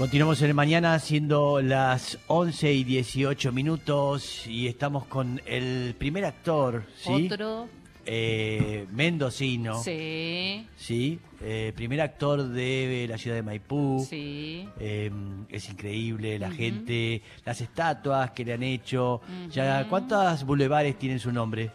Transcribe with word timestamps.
Continuamos 0.00 0.40
en 0.40 0.48
el 0.48 0.54
mañana 0.54 0.98
siendo 0.98 1.60
las 1.60 2.16
11 2.26 2.72
y 2.72 2.84
18 2.84 3.52
minutos 3.52 4.46
y 4.46 4.66
estamos 4.66 5.04
con 5.04 5.42
el 5.44 5.94
primer 5.98 6.24
actor, 6.24 6.84
¿sí? 6.96 7.28
Otro. 7.30 7.68
Eh, 8.06 8.86
mendocino, 8.92 9.82
Sí. 9.82 10.66
¿sí? 10.74 11.18
Eh, 11.42 11.74
primer 11.76 12.00
actor 12.00 12.48
de 12.48 13.04
la 13.10 13.18
ciudad 13.18 13.36
de 13.36 13.42
Maipú. 13.42 14.02
Sí. 14.08 14.66
Eh, 14.80 15.10
es 15.50 15.68
increíble 15.68 16.38
la 16.38 16.50
gente, 16.50 17.20
las 17.44 17.60
estatuas 17.60 18.30
que 18.30 18.46
le 18.46 18.54
han 18.54 18.62
hecho. 18.62 19.20
ya, 19.50 19.86
¿Cuántas 19.86 20.46
bulevares 20.46 20.98
tienen 20.98 21.18
su 21.18 21.30
nombre? 21.30 21.72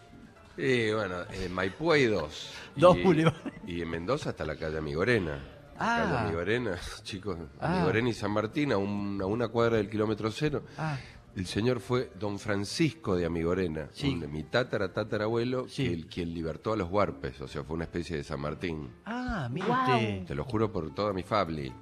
Y 0.58 0.90
bueno, 0.90 1.18
en 1.32 1.54
Maipú 1.54 1.92
hay 1.92 2.06
dos. 2.06 2.50
Dos 2.76 2.98
y, 2.98 3.04
bulevares. 3.04 3.40
Y 3.68 3.82
en 3.82 3.90
Mendoza 3.92 4.32
está 4.32 4.46
la 4.46 4.56
calle 4.56 4.80
Amigorena. 4.80 5.55
Ah. 5.78 6.26
Chicos, 7.04 7.38
Ah. 7.60 7.74
Amigorena 7.78 8.10
y 8.10 8.14
San 8.14 8.32
Martín, 8.32 8.72
a, 8.72 8.78
un- 8.78 9.20
a 9.22 9.26
una 9.26 9.48
cuadra 9.50 9.78
del 9.78 9.90
kilómetro 9.90 10.32
cero. 10.32 10.64
Ah, 10.78 10.98
El 11.36 11.46
señor 11.48 11.82
fue 11.82 12.12
don 12.18 12.40
Francisco 12.40 13.18
de 13.18 13.26
Amigorena, 13.26 13.90
Sí. 13.92 14.08
un 14.14 14.22
de 14.22 14.28
mi 14.28 14.44
tatara 14.44 14.94
tatarabuelo, 14.94 15.68
Sí. 15.68 15.86
el- 15.86 16.06
quien 16.08 16.34
libertó 16.34 16.72
a 16.72 16.78
los 16.78 16.90
huarpes, 16.90 17.42
o 17.42 17.48
sea, 17.50 17.62
fue 17.66 17.76
una 17.76 17.84
especie 17.84 18.16
de 18.16 18.24
San 18.24 18.40
Martín. 18.40 18.90
ah 19.06 19.50
usted. 19.52 20.24
Te 20.26 20.34
lo 20.34 20.46
juro 20.46 20.72
por 20.72 20.94
toda 20.96 21.12
mi 21.12 21.24
family. 21.24 21.74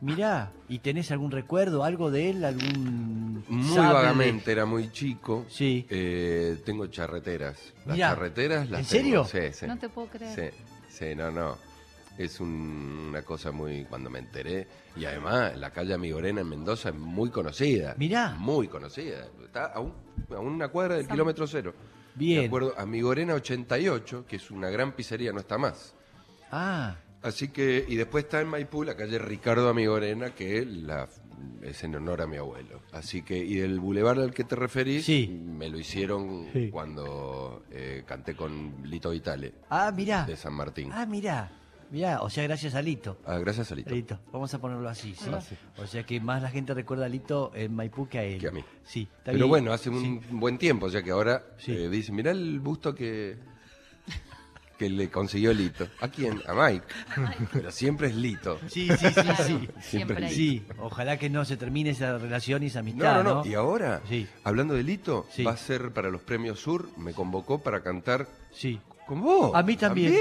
Mirá, 0.00 0.50
¿y 0.68 0.78
tenés 0.80 1.12
algún 1.12 1.30
recuerdo, 1.30 1.84
algo 1.84 2.10
de 2.10 2.30
él? 2.30 2.44
¿Algún 2.44 3.44
Muy 3.48 3.68
sable? 3.74 3.92
vagamente, 3.92 4.50
era 4.50 4.64
muy 4.64 4.90
chico. 4.90 5.44
Sí. 5.48 5.86
Eh, 5.90 6.60
tengo 6.64 6.86
charreteras. 6.86 7.72
Las 7.86 7.94
Mirá, 7.96 8.08
charreteras 8.14 8.68
las 8.70 8.80
¿en 8.80 8.86
serio? 8.86 9.26
tengo, 9.30 9.46
Sí, 9.46 9.52
sí. 9.52 9.66
No 9.66 9.78
te 9.78 9.88
puedo 9.90 10.08
creer. 10.08 10.52
Sí, 10.52 10.58
sí, 10.88 11.14
no, 11.14 11.30
no. 11.30 11.56
Es 12.18 12.40
un- 12.40 13.06
una 13.10 13.22
cosa 13.22 13.50
muy. 13.52 13.84
Cuando 13.84 14.10
me 14.10 14.18
enteré. 14.18 14.68
Y 14.96 15.04
además, 15.06 15.56
la 15.56 15.70
calle 15.70 15.94
Amigorena 15.94 16.42
en 16.42 16.48
Mendoza 16.48 16.90
es 16.90 16.94
muy 16.94 17.30
conocida. 17.30 17.94
Mirá. 17.98 18.34
Muy 18.38 18.68
conocida. 18.68 19.28
Está 19.44 19.66
a, 19.66 19.80
un- 19.80 19.94
a 20.30 20.38
una 20.38 20.68
cuadra 20.68 20.96
del 20.96 21.08
kilómetro 21.08 21.46
cero. 21.46 21.74
Bien. 22.14 22.40
Me 22.40 22.46
acuerdo, 22.46 22.74
Amigorena 22.78 23.32
88, 23.34 24.26
que 24.28 24.36
es 24.36 24.50
una 24.50 24.68
gran 24.68 24.92
pizzería, 24.92 25.32
no 25.32 25.40
está 25.40 25.56
más. 25.58 25.94
Ah, 26.50 26.96
Así 27.22 27.48
que. 27.48 27.84
Y 27.88 27.96
después 27.96 28.24
está 28.24 28.40
en 28.40 28.48
Maipú 28.48 28.82
la 28.82 28.96
calle 28.96 29.18
Ricardo 29.18 29.68
Amigorena, 29.68 30.34
que 30.34 30.66
la, 30.66 31.08
es 31.62 31.82
en 31.84 31.94
honor 31.94 32.20
a 32.20 32.26
mi 32.26 32.36
abuelo. 32.36 32.80
Así 32.92 33.22
que. 33.22 33.38
Y 33.42 33.60
el 33.60 33.78
bulevar 33.80 34.18
al 34.18 34.34
que 34.34 34.42
te 34.44 34.56
referís, 34.56 35.04
Sí. 35.06 35.28
me 35.28 35.68
lo 35.70 35.78
hicieron 35.78 36.48
Sí. 36.52 36.68
cuando 36.70 37.62
eh, 37.70 38.02
canté 38.06 38.34
con 38.34 38.74
Lito 38.82 39.10
Vitale, 39.10 39.54
ah, 39.70 39.92
mirá. 39.94 40.24
de 40.26 40.36
San 40.36 40.52
Martín. 40.52 40.90
Ah, 40.92 41.06
mirá. 41.06 41.50
Mirá, 41.92 42.22
o 42.22 42.30
sea, 42.30 42.42
gracias 42.44 42.74
a 42.74 42.80
Lito. 42.82 43.18
Ah, 43.26 43.36
gracias 43.38 43.70
a 43.70 43.74
Lito. 43.74 43.94
Lito, 43.94 44.18
vamos 44.32 44.52
a 44.54 44.58
ponerlo 44.58 44.88
así, 44.88 45.14
¿sí? 45.14 45.30
Ah, 45.32 45.40
sí. 45.42 45.54
O 45.76 45.86
sea 45.86 46.04
que 46.04 46.18
más 46.20 46.40
la 46.42 46.48
gente 46.50 46.72
recuerda 46.72 47.04
a 47.04 47.08
Lito 47.08 47.52
en 47.54 47.74
Maipú 47.76 48.08
que 48.08 48.18
a 48.18 48.24
él. 48.24 48.40
Que 48.40 48.48
a 48.48 48.50
mí. 48.50 48.64
Sí, 48.82 49.06
Pero 49.24 49.36
bien. 49.36 49.48
bueno, 49.48 49.72
hace 49.74 49.90
un 49.90 50.00
Sí. 50.00 50.26
buen 50.30 50.56
tiempo, 50.56 50.86
o 50.86 50.90
sea 50.90 51.02
que 51.02 51.10
ahora 51.10 51.44
eh, 51.66 51.88
dice, 51.90 52.10
mirá 52.10 52.30
el 52.30 52.60
busto 52.60 52.94
que, 52.94 53.36
que 54.78 54.88
le 54.88 55.10
consiguió 55.10 55.52
Lito. 55.52 55.86
¿A 56.00 56.08
quién? 56.08 56.40
A 56.48 56.54
Mike. 56.54 56.86
Pero 57.52 57.70
siempre 57.70 58.08
es 58.08 58.16
Lito. 58.16 58.58
Sí, 58.68 58.88
sí, 58.88 59.06
sí, 59.12 59.42
sí. 59.46 59.68
Siempre 59.82 60.24
ahí. 60.26 60.34
Sí, 60.34 60.66
ojalá 60.78 61.18
que 61.18 61.28
no 61.28 61.44
se 61.44 61.58
termine 61.58 61.90
esa 61.90 62.16
relación 62.16 62.62
y 62.62 62.66
esa 62.66 62.80
No, 62.80 62.88
amistad, 62.88 63.16
no, 63.16 63.22
¿no? 63.22 63.34
no. 63.44 63.46
Y 63.46 63.52
ahora, 63.54 64.00
Sí. 64.08 64.26
hablando 64.44 64.72
de 64.72 64.82
Lito, 64.82 65.26
Sí. 65.30 65.44
va 65.44 65.52
a 65.52 65.56
ser 65.58 65.92
para 65.92 66.08
los 66.10 66.22
premios 66.22 66.58
Sur, 66.58 66.88
me 66.96 67.12
convocó 67.12 67.58
para 67.62 67.82
cantar 67.82 68.26
Sí. 68.50 68.80
Con 69.06 69.20
vos. 69.20 69.52
A 69.54 69.62
mí 69.62 69.76
también. 69.76 70.14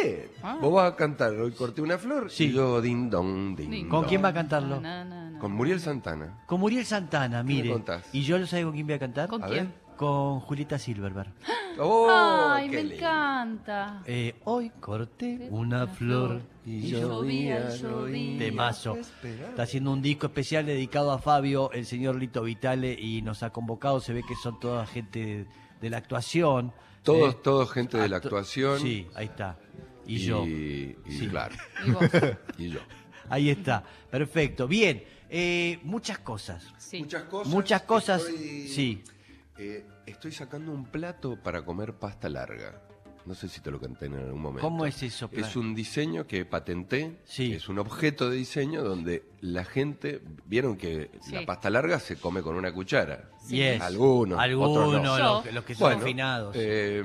Ah. 0.43 0.57
Vos 0.61 0.73
vas 0.73 0.91
a 0.91 0.95
cantar 0.95 1.31
Hoy 1.33 1.51
corté 1.51 1.81
una 1.81 1.97
flor 1.97 2.29
Sí. 2.31 2.45
y 2.45 2.51
yo 2.53 2.81
din 2.81 3.09
don, 3.09 3.55
din 3.55 3.69
Ni- 3.69 3.83
¿Con 3.87 4.05
quién 4.05 4.23
va 4.23 4.29
a 4.29 4.33
cantarlo? 4.33 4.79
No, 4.81 5.05
no, 5.05 5.31
no. 5.31 5.39
Con 5.39 5.51
Muriel 5.53 5.79
Santana. 5.79 6.43
Con 6.45 6.59
Muriel 6.59 6.85
Santana, 6.85 7.37
¿Qué 7.39 7.43
me 7.43 7.53
mire. 7.55 7.71
contás? 7.71 8.03
¿Y 8.13 8.21
yo 8.23 8.37
lo 8.37 8.45
sabía 8.47 8.65
con 8.65 8.73
quién 8.73 8.85
voy 8.87 8.95
a 8.95 8.99
cantar? 8.99 9.27
¿Con 9.29 9.43
A 9.43 9.47
quién? 9.47 9.65
ver. 9.65 9.81
Con 9.97 10.39
Julieta 10.39 10.79
Silverberg. 10.79 11.31
¡Oh, 11.79 12.09
Ay, 12.11 12.69
qué 12.69 12.75
me 12.77 12.81
lindo! 12.83 12.95
encanta. 12.95 14.01
Eh, 14.05 14.35
hoy 14.45 14.71
corté 14.79 15.47
una 15.51 15.87
flor 15.87 16.41
y 16.65 16.89
llovía, 16.89 17.69
llovía. 17.75 18.37
Temazo. 18.39 18.97
Está 19.23 19.63
haciendo 19.63 19.91
un 19.91 20.01
disco 20.01 20.25
especial 20.27 20.65
dedicado 20.65 21.11
a 21.11 21.19
Fabio, 21.19 21.71
el 21.71 21.85
señor 21.85 22.15
Lito 22.15 22.41
Vitale, 22.41 22.93
y 22.99 23.21
nos 23.21 23.43
ha 23.43 23.51
convocado. 23.51 23.99
Se 23.99 24.11
ve 24.13 24.23
que 24.27 24.35
son 24.35 24.59
toda 24.59 24.85
gente 24.87 25.45
de 25.79 25.89
la 25.89 25.97
actuación. 25.97 26.73
Todos, 27.03 27.33
Eh, 27.35 27.37
todos 27.43 27.71
gente 27.71 27.97
de 27.97 28.07
la 28.09 28.17
actuación. 28.17 28.79
Sí, 28.79 29.07
ahí 29.15 29.25
está. 29.25 29.57
Y, 30.05 30.17
yo. 30.19 30.45
Y 30.45 30.95
Sí. 31.09 31.27
claro. 31.29 31.55
Y 31.85 31.91
vos. 31.91 32.03
Y 32.57 32.69
yo. 32.69 32.79
Ahí 33.29 33.49
está. 33.49 33.83
Perfecto. 34.09 34.67
Bien. 34.67 35.03
Eh, 35.29 35.79
muchas 35.83 36.19
cosas. 36.19 36.65
Sí. 36.77 36.99
Muchas 36.99 37.23
cosas. 37.23 37.53
Muchas 37.53 37.81
cosas. 37.83 38.21
Estoy, 38.23 38.67
Sí. 38.67 39.03
eh, 39.57 39.85
estoy 40.05 40.31
sacando 40.31 40.71
un 40.73 40.85
plato 40.85 41.37
para 41.41 41.63
comer 41.63 41.93
pasta 41.93 42.27
larga. 42.29 42.81
No 43.25 43.35
sé 43.35 43.47
si 43.47 43.61
te 43.61 43.69
lo 43.69 43.79
canté 43.79 44.07
en 44.07 44.15
algún 44.15 44.41
momento. 44.41 44.61
¿Cómo 44.67 44.85
es 44.85 45.01
eso? 45.03 45.29
Es 45.31 45.55
un 45.55 45.75
diseño 45.75 46.25
que 46.25 46.43
patenté. 46.45 47.17
Sí. 47.23 47.53
Es 47.53 47.69
un 47.69 47.77
objeto 47.79 48.29
de 48.29 48.37
diseño 48.37 48.83
donde 48.83 49.23
la 49.41 49.63
gente. 49.63 50.21
Vieron 50.45 50.75
que 50.77 51.11
Sí. 51.21 51.33
la 51.35 51.45
pasta 51.45 51.69
larga 51.69 51.99
se 51.99 52.15
come 52.17 52.41
con 52.41 52.55
una 52.55 52.73
cuchara. 52.73 53.29
Yes. 53.47 53.81
Algunos, 53.81 54.39
Algunos, 54.39 54.77
otros 54.99 55.03
no. 55.45 55.51
los, 55.51 55.63
que 55.65 55.75
son 55.75 55.85
Bueno, 55.89 56.01
afinados. 56.03 56.55
eh, 56.57 57.03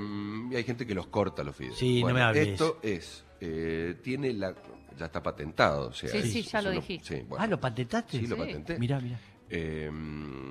y 0.50 0.54
hay 0.56 0.64
gente 0.64 0.86
que 0.86 0.94
los 0.94 1.06
corta 1.08 1.42
los 1.44 1.54
fideos. 1.54 1.76
Sí, 1.78 2.02
no 2.02 2.14
me 2.14 2.22
hables. 2.22 2.48
Esto 2.48 2.78
es. 2.82 3.24
eh, 3.40 3.96
tiene 4.02 4.32
la. 4.32 4.54
Ya 4.98 5.04
está 5.06 5.22
patentado. 5.22 5.88
O 5.88 5.92
sea, 5.92 6.08
Sí, 6.08 6.16
es- 6.18 6.32
sí, 6.32 6.42
ya 6.42 6.62
lo 6.62 6.70
dijiste. 6.70 7.18
sí, 7.18 7.24
bueno. 7.28 7.44
ah, 7.44 7.46
¿lo 7.46 7.60
patentaste? 7.60 8.18
Sí, 8.18 8.26
lo 8.26 8.36
Sí. 8.36 8.40
patenté. 8.40 8.78
Mirá, 8.78 8.98
mirá. 8.98 9.20
Eh, 9.50 9.90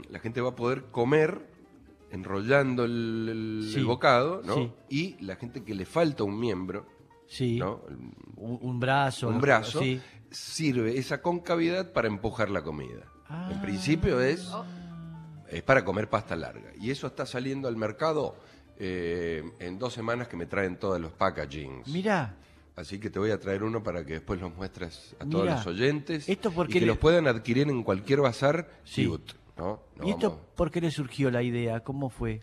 la 0.09 0.19
gente 0.19 0.39
va 0.39 0.49
a 0.51 0.55
poder 0.55 0.83
comer 0.91 1.41
enrollando 2.15 2.83
el, 2.85 3.27
el- 3.63 3.69
Sí. 3.71 3.79
el 3.79 3.85
bocado, 3.85 4.41
¿no? 4.43 4.55
Sí. 4.55 4.71
Y 4.89 5.23
la 5.23 5.35
gente 5.35 5.63
que 5.63 5.75
le 5.75 5.85
falta 5.85 6.23
un 6.23 6.39
miembro, 6.39 6.87
Sí. 7.27 7.57
¿no? 7.57 7.81
Un, 8.37 8.59
un 8.61 8.79
brazo. 8.79 9.27
Un 9.29 9.39
brazo, 9.39 9.79
Sí. 9.79 10.01
sirve 10.31 10.97
esa 10.97 11.21
concavidad 11.21 11.91
para 11.93 12.07
empujar 12.07 12.49
la 12.49 12.61
comida. 12.63 13.03
Ah. 13.27 13.49
En 13.51 13.61
principio 13.61 14.19
es, 14.21 14.47
es 15.49 15.61
para 15.63 15.83
comer 15.85 16.09
pasta 16.09 16.35
larga. 16.35 16.71
Y 16.79 16.91
eso 16.91 17.07
está 17.07 17.25
saliendo 17.25 17.67
al 17.67 17.75
mercado 17.77 18.35
eh, 18.77 19.41
en 19.59 19.79
dos 19.79 19.93
semanas 19.93 20.27
que 20.27 20.35
me 20.35 20.45
traen 20.47 20.77
todos 20.77 20.99
los 20.99 21.13
packagings. 21.13 21.87
Mirá. 21.87 22.35
Así 22.75 22.99
que 22.99 23.09
te 23.09 23.19
voy 23.19 23.31
a 23.31 23.39
traer 23.39 23.63
uno 23.63 23.81
para 23.81 24.05
que 24.05 24.13
después 24.15 24.41
los 24.41 24.53
muestres 24.53 25.15
a 25.17 25.25
todos 25.25 25.45
Mirá. 25.45 25.55
los 25.55 25.65
oyentes. 25.67 26.27
Esto 26.27 26.51
porque 26.51 26.71
y 26.71 26.73
que 26.73 26.79
le- 26.81 26.87
los 26.87 26.97
puedan 26.97 27.25
adquirir 27.25 27.69
en 27.69 27.83
cualquier 27.83 28.19
bazar 28.19 28.69
Sí. 28.83 29.07
cute, 29.07 29.33
¿no? 29.57 29.79
No 29.97 30.07
¿Y 30.07 30.11
esto 30.11 30.29
vamos- 30.31 30.45
por 30.55 30.71
qué 30.71 30.81
le 30.81 30.91
surgió 30.91 31.31
la 31.31 31.41
idea? 31.43 31.79
¿Cómo 31.81 32.09
fue? 32.09 32.41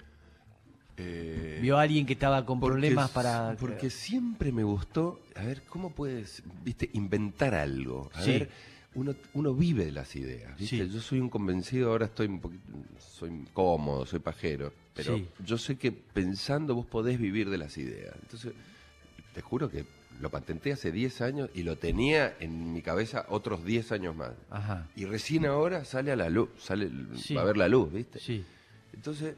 eh, 0.97 1.59
¿Vio 1.63 1.79
a 1.79 1.83
alguien 1.83 2.05
que 2.07 2.13
estaba 2.13 2.45
con 2.45 2.61
porque 2.61 2.73
problemas 2.75 3.11
para...? 3.11 3.57
Porque 3.59 3.91
siempre 3.91 4.53
me 4.53 4.63
gustó, 4.63 5.21
a 5.35 5.43
ver, 5.45 5.63
¿cómo 5.63 5.91
puedes, 5.91 6.43
viste, 6.63 6.91
inventar 6.93 7.55
algo? 7.55 8.11
A 8.15 8.23
Sí. 8.23 8.31
ver, 8.33 8.51
uno, 8.95 9.15
uno 9.33 9.55
vive 9.55 9.87
de 9.87 9.93
las 9.93 10.15
ideas, 10.17 10.59
¿viste? 10.59 10.87
Sí. 10.87 10.93
Yo 10.93 11.01
soy 11.01 11.19
un 11.21 11.31
convencido, 11.31 11.91
ahora 11.91 12.07
estoy 12.07 12.27
un 12.27 12.41
poquito, 12.41 12.65
soy 12.99 13.47
cómodo, 13.55 14.05
soy 14.05 14.19
pajero, 14.21 14.73
pero 14.95 15.17
Sí. 15.17 15.29
yo 15.45 15.57
sé 15.57 15.79
que 15.79 15.93
pensando 15.93 16.75
vos 16.75 16.85
podés 16.87 17.19
vivir 17.19 17.49
de 17.49 17.57
las 17.59 17.79
ideas. 17.79 18.15
Entonces, 18.23 18.53
te 19.35 19.41
juro 19.41 19.71
que 19.71 19.87
lo 20.23 20.31
patenté 20.31 20.73
hace 20.73 20.93
10 20.93 21.21
años 21.21 21.51
y 21.53 21.65
lo 21.65 21.77
tenía 21.77 22.37
en 22.39 22.73
mi 22.73 22.81
cabeza 22.81 23.27
otros 23.29 23.65
10 23.65 23.91
años 23.91 24.15
más. 24.15 24.31
Ajá. 24.51 24.89
Y 24.95 25.05
recién 25.05 25.45
ahora 25.47 25.85
sale 25.85 26.13
a 26.13 26.17
la 26.17 26.31
luz, 26.31 26.49
sale, 26.59 26.89
Sí. 27.17 27.35
va 27.35 27.43
a 27.43 27.45
ver 27.45 27.57
la 27.57 27.67
luz, 27.67 27.93
¿viste? 27.93 28.21
Sí. 28.21 28.45
Entonces, 28.95 29.35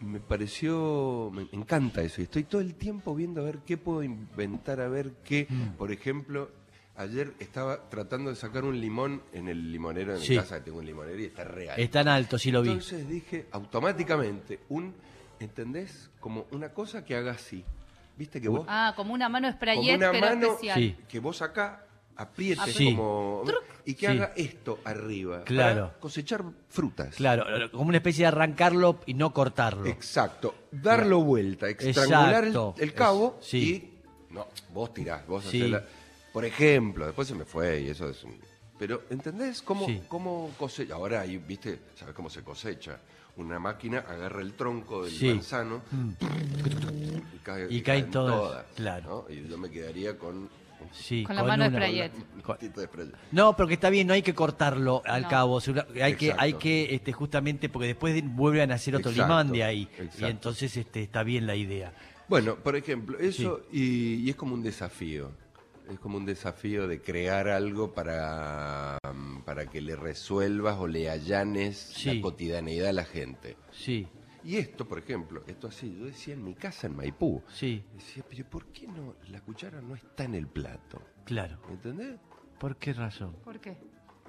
me 0.00 0.18
pareció, 0.18 1.30
me 1.34 1.46
encanta 1.52 2.00
eso. 2.02 2.22
Y 2.22 2.24
estoy 2.24 2.44
todo 2.44 2.62
el 2.62 2.74
tiempo 2.74 3.14
viendo 3.14 3.42
a 3.42 3.44
ver 3.44 3.58
qué 3.66 3.76
puedo 3.76 4.02
inventar, 4.02 4.80
a 4.80 4.88
ver 4.88 5.12
qué. 5.24 5.46
Mm. 5.50 5.76
Por 5.76 5.92
ejemplo, 5.92 6.50
ayer 6.96 7.34
estaba 7.38 7.88
tratando 7.90 8.30
de 8.30 8.36
sacar 8.36 8.64
un 8.64 8.80
limón 8.80 9.22
en 9.34 9.48
el 9.48 9.70
limonero 9.70 10.14
de 10.14 10.20
mi 10.20 10.24
Sí. 10.26 10.36
casa, 10.36 10.56
que 10.58 10.64
tengo 10.66 10.78
un 10.78 10.86
limonero 10.86 11.20
y 11.20 11.24
está 11.26 11.44
real. 11.44 11.78
Es 11.78 11.90
tan 11.90 12.08
alto, 12.08 12.38
sí 12.38 12.50
lo 12.50 12.62
vi. 12.62 12.70
Entonces 12.70 13.06
dije 13.06 13.46
automáticamente, 13.50 14.60
un, 14.70 14.94
¿entendés? 15.38 16.08
Como 16.18 16.46
una 16.52 16.70
cosa 16.70 17.04
que 17.04 17.14
haga 17.14 17.32
así. 17.32 17.62
¿Viste 18.18 18.40
que 18.40 18.48
vos? 18.48 18.66
Ah, 18.68 18.92
como 18.96 19.14
una 19.14 19.28
mano 19.28 19.46
como 19.46 19.56
sprayet, 19.56 19.96
una 19.96 20.10
pero 20.10 20.26
mano 20.26 20.46
especial. 20.48 20.78
Sí. 20.80 20.96
que 21.08 21.20
vos 21.20 21.40
acá 21.40 21.84
aprietes 22.16 22.74
Sí. 22.74 22.86
como. 22.96 23.44
Y 23.84 23.94
que 23.94 24.00
Sí. 24.00 24.06
haga 24.06 24.32
esto 24.36 24.80
arriba. 24.84 25.44
Claro. 25.44 25.86
Para 25.88 26.00
cosechar 26.00 26.44
frutas. 26.68 27.14
Claro, 27.14 27.46
como 27.70 27.84
una 27.88 27.98
especie 27.98 28.22
de 28.24 28.26
arrancarlo 28.28 28.98
y 29.06 29.14
no 29.14 29.32
cortarlo. 29.32 29.86
Exacto. 29.86 30.54
Darlo 30.72 31.20
vuelta, 31.22 31.68
estrangular 31.68 32.44
el, 32.44 32.52
cabo 32.92 33.38
Es- 33.40 33.46
sí. 33.46 33.58
y. 34.30 34.34
No, 34.34 34.46
vos 34.74 34.92
tirás, 34.92 35.26
vos 35.26 35.44
Sí. 35.44 35.60
hacés 35.60 35.70
la- 35.70 35.84
Por 36.32 36.44
ejemplo, 36.44 37.06
después 37.06 37.26
se 37.26 37.34
me 37.34 37.44
fue 37.46 37.80
y 37.82 37.88
eso 37.88 38.08
es 38.10 38.22
un. 38.24 38.38
Pero, 38.78 39.02
¿entendés 39.10 39.62
cómo, 39.62 39.86
Sí. 39.86 40.02
cómo 40.08 40.50
cosecha? 40.58 40.94
Ahora 40.94 41.20
ahí, 41.22 41.38
¿viste? 41.38 41.78
¿Sabes 41.96 42.14
cómo 42.14 42.28
se 42.28 42.42
cosecha? 42.44 42.98
Una 43.38 43.58
máquina 43.60 43.98
agarra 44.00 44.42
el 44.42 44.52
tronco 44.54 45.04
del 45.04 45.12
Sí. 45.12 45.28
manzano 45.28 45.80
y, 47.34 47.38
cae- 47.44 47.66
Y 47.70 47.82
caen 47.82 48.10
todas, 48.10 48.34
todas. 48.34 48.66
claro. 48.74 49.26
¿no? 49.28 49.34
Y 49.34 49.48
yo 49.48 49.56
me 49.56 49.70
quedaría 49.70 50.18
con 50.18 50.36
un 50.36 50.48
Sí, 50.92 51.24
Con 51.24 51.34
la 51.36 51.42
mano 51.42 51.64
de 51.64 51.70
una- 51.70 51.78
Sprayet. 51.78 52.12
De 52.74 52.84
spray. 52.86 53.10
No, 53.32 53.56
porque 53.56 53.74
está 53.74 53.90
bien, 53.90 54.06
no 54.06 54.12
hay 54.14 54.22
que 54.22 54.32
cortarlo 54.34 55.02
al 55.04 55.22
No. 55.22 55.28
cabo. 55.28 55.58
Hay 56.00 56.14
que, 56.14 56.26
Exacto. 56.26 56.42
hay 56.42 56.52
que 56.54 56.94
este, 56.94 57.12
justamente, 57.12 57.68
porque 57.68 57.88
después 57.88 58.14
de- 58.14 58.22
vuelven 58.22 58.70
a 58.70 58.76
hacer 58.76 58.94
otro 58.94 59.10
Exacto, 59.10 59.28
limán 59.28 59.52
de 59.52 59.64
ahí. 59.64 59.88
Y 60.18 60.24
entonces 60.24 60.76
este, 60.76 61.02
está 61.02 61.24
bien 61.24 61.46
la 61.46 61.56
idea. 61.56 61.92
Bueno, 62.28 62.56
por 62.56 62.76
ejemplo, 62.76 63.18
eso 63.18 63.62
y, 63.72 64.14
y 64.24 64.30
es 64.30 64.36
como 64.36 64.54
un 64.54 64.62
desafío. 64.62 65.30
Es 65.90 65.98
como 65.98 66.18
un 66.18 66.26
desafío 66.26 66.86
de 66.86 67.00
crear 67.00 67.48
algo 67.48 67.94
para, 67.94 68.98
para 69.44 69.66
que 69.66 69.80
le 69.80 69.96
resuelvas 69.96 70.76
o 70.78 70.86
le 70.86 71.08
allanes 71.08 71.78
Sí. 71.78 72.14
la 72.16 72.22
cotidianeidad 72.22 72.88
a 72.88 72.92
la 72.92 73.04
gente. 73.04 73.56
Sí, 73.72 74.06
Y 74.44 74.56
esto, 74.56 74.86
por 74.86 74.98
ejemplo, 75.00 75.42
esto 75.48 75.66
así, 75.66 75.96
yo 75.98 76.04
decía 76.06 76.32
en 76.34 76.44
mi 76.44 76.54
casa 76.54 76.86
en 76.86 76.96
Maipú, 76.96 77.42
sí, 77.48 77.84
decía, 77.92 78.24
pero 78.28 78.48
¿por 78.48 78.66
qué 78.66 78.86
no 78.86 79.16
la 79.30 79.40
cuchara 79.40 79.80
no 79.80 79.94
está 79.96 80.24
en 80.24 80.34
el 80.36 80.46
plato? 80.46 81.02
claro. 81.24 81.58
¿Entendés? 81.68 82.18
¿Por 82.58 82.76
qué 82.76 82.92
razón? 82.92 83.34
¿Por 83.44 83.58
qué? 83.60 83.76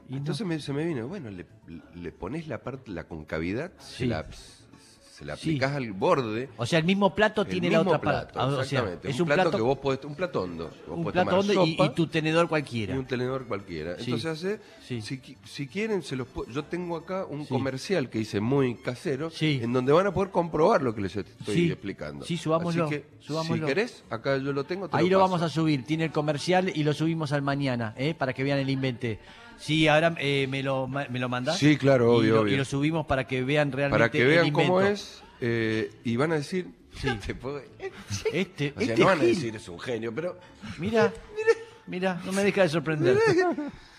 Y 0.08 0.14
no- 0.14 0.18
Entonces 0.18 0.46
me- 0.48 0.60
se 0.60 0.74
me 0.74 0.84
vino, 0.86 1.08
bueno, 1.08 1.30
le, 1.30 1.46
le 1.94 2.12
pones 2.12 2.48
la 2.48 2.64
parte, 2.64 2.90
la 2.92 3.08
concavidad, 3.08 3.72
Sí. 3.80 3.98
se 4.00 4.06
la, 4.08 4.28
se 5.20 5.26
la 5.26 5.36
Sí. 5.36 5.50
aplicás 5.50 5.76
al 5.76 5.92
borde. 5.92 6.48
o 6.56 6.66
sea, 6.66 6.80
el 6.80 6.86
mismo 6.86 7.14
plato 7.14 7.42
el 7.42 7.48
tiene 7.50 7.70
la 7.70 7.80
mismo 7.80 7.92
otra 7.92 8.02
plato, 8.02 8.34
parte. 8.34 8.40
Ah, 8.40 8.46
O 8.46 8.52
sea, 8.54 8.62
exactamente. 8.64 9.10
es 9.10 9.20
un, 9.20 9.26
plato, 9.28 9.42
plato, 9.42 9.58
que 9.58 9.64
vos 9.64 9.78
podés, 9.80 10.06
un 10.06 10.16
plato 10.16 10.42
hondo. 10.44 10.72
Vos 10.88 10.98
un 10.98 11.04
plato 11.04 11.20
tomar 11.20 11.34
hondo 11.40 11.52
y, 11.66 11.72
sopa 11.74 11.86
y 11.86 11.90
tu 11.90 12.08
tenedor 12.08 12.48
cualquiera. 12.48 12.96
y 12.96 12.98
un 12.98 13.06
tenedor 13.06 13.46
cualquiera. 13.46 13.96
Sí. 13.98 14.04
Entonces 14.06 14.26
hace, 14.32 14.60
Sí. 14.88 15.02
si, 15.02 15.22
si 15.44 15.68
quieren, 15.68 16.02
se 16.04 16.16
los 16.16 16.28
yo 16.50 16.64
tengo 16.64 16.96
acá 16.96 17.26
un 17.26 17.46
comercial 17.46 18.10
que 18.10 18.20
hice 18.20 18.40
muy 18.40 18.76
casero, 18.76 19.30
en 19.42 19.74
donde 19.74 19.92
van 19.92 20.08
a 20.08 20.14
poder 20.14 20.32
comprobar 20.32 20.82
lo 20.82 20.96
que 20.96 21.02
les 21.02 21.16
estoy 21.18 21.70
explicando. 21.70 22.26
Sí, 22.26 22.38
subámoslo, 22.38 22.86
Así 22.86 22.96
que, 22.96 23.06
subámoslo. 23.20 23.68
si 23.68 23.74
querés, 23.74 24.04
acá 24.10 24.38
yo 24.38 24.54
lo 24.54 24.64
tengo. 24.64 24.88
te 24.88 24.96
Ahí 24.98 25.10
lo 25.10 25.20
paso. 25.20 25.32
vamos 25.32 25.42
a 25.42 25.50
subir, 25.50 25.84
tiene 25.84 26.06
el 26.06 26.12
comercial 26.12 26.72
y 26.74 26.84
lo 26.84 26.94
subimos 26.94 27.34
al 27.34 27.42
mañana, 27.42 27.94
¿eh? 27.98 28.14
para 28.18 28.34
que 28.34 28.44
vean 28.44 28.60
el 28.60 28.70
invente. 28.70 29.20
Sí, 29.60 29.88
ahora 29.88 30.16
eh, 30.20 30.48
me, 30.50 30.64
lo, 30.64 30.88
ma- 30.88 31.08
me 31.10 31.20
lo 31.20 31.28
mandás. 31.30 31.58
Sí, 31.58 31.78
claro, 31.78 32.14
y 32.14 32.18
obvio, 32.20 32.34
lo, 32.36 32.42
obvio. 32.42 32.54
Y 32.54 32.58
lo 32.58 32.66
subimos 32.66 33.06
para 33.06 33.28
que 33.28 33.44
vean 33.44 33.72
realmente 33.72 34.00
Para 34.00 34.10
que 34.12 34.22
el 34.22 34.28
vean 34.28 34.52
cómo 34.52 34.80
invento. 34.80 34.94
es, 34.94 35.22
eh, 35.42 35.92
y 36.04 36.16
van 36.16 36.32
a 36.32 36.36
decir, 36.36 36.68
Sí. 36.96 37.08
te 37.26 37.36
puedo- 37.36 37.62
Este, 38.34 38.74
o 38.76 38.80
sea, 38.82 38.90
este 38.90 38.98
no 39.02 39.06
van 39.08 39.20
a 39.20 39.24
decir 39.24 39.56
es 39.56 39.68
un 39.70 39.80
genio, 39.80 40.14
pero 40.16 40.40
Mira, 40.80 41.14
mira, 41.88 42.22
no 42.26 42.32
me 42.32 42.44
deja 42.44 42.64
de 42.64 42.70
sorprender. 42.70 43.18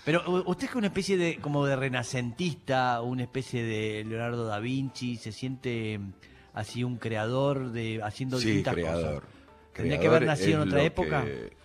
Pero 0.04 0.42
usted 0.46 0.68
es 0.68 0.74
una 0.74 0.86
especie 0.86 1.16
de 1.18 1.36
como 1.36 1.66
de 1.66 1.76
renacentista, 1.76 3.00
una 3.02 3.22
especie 3.24 3.62
de 3.62 4.04
Leonardo 4.04 4.46
da 4.46 4.58
Vinci, 4.58 5.16
se 5.16 5.30
siente 5.30 5.98
mm, 5.98 6.12
así 6.54 6.82
un 6.84 6.96
creador 6.96 7.70
de 7.70 8.00
haciendo 8.02 8.38
sí, 8.38 8.46
distintas 8.46 8.74
creador. 8.74 9.22
cosas. 9.22 9.28
¿Tendría 9.74 9.96
que 9.98 10.00
Creador 10.00 10.16
haber 10.16 10.28
nacido 10.28 10.62
en 10.62 10.68
otra 10.68 10.82
época? 10.82 11.24
que- 11.24 11.59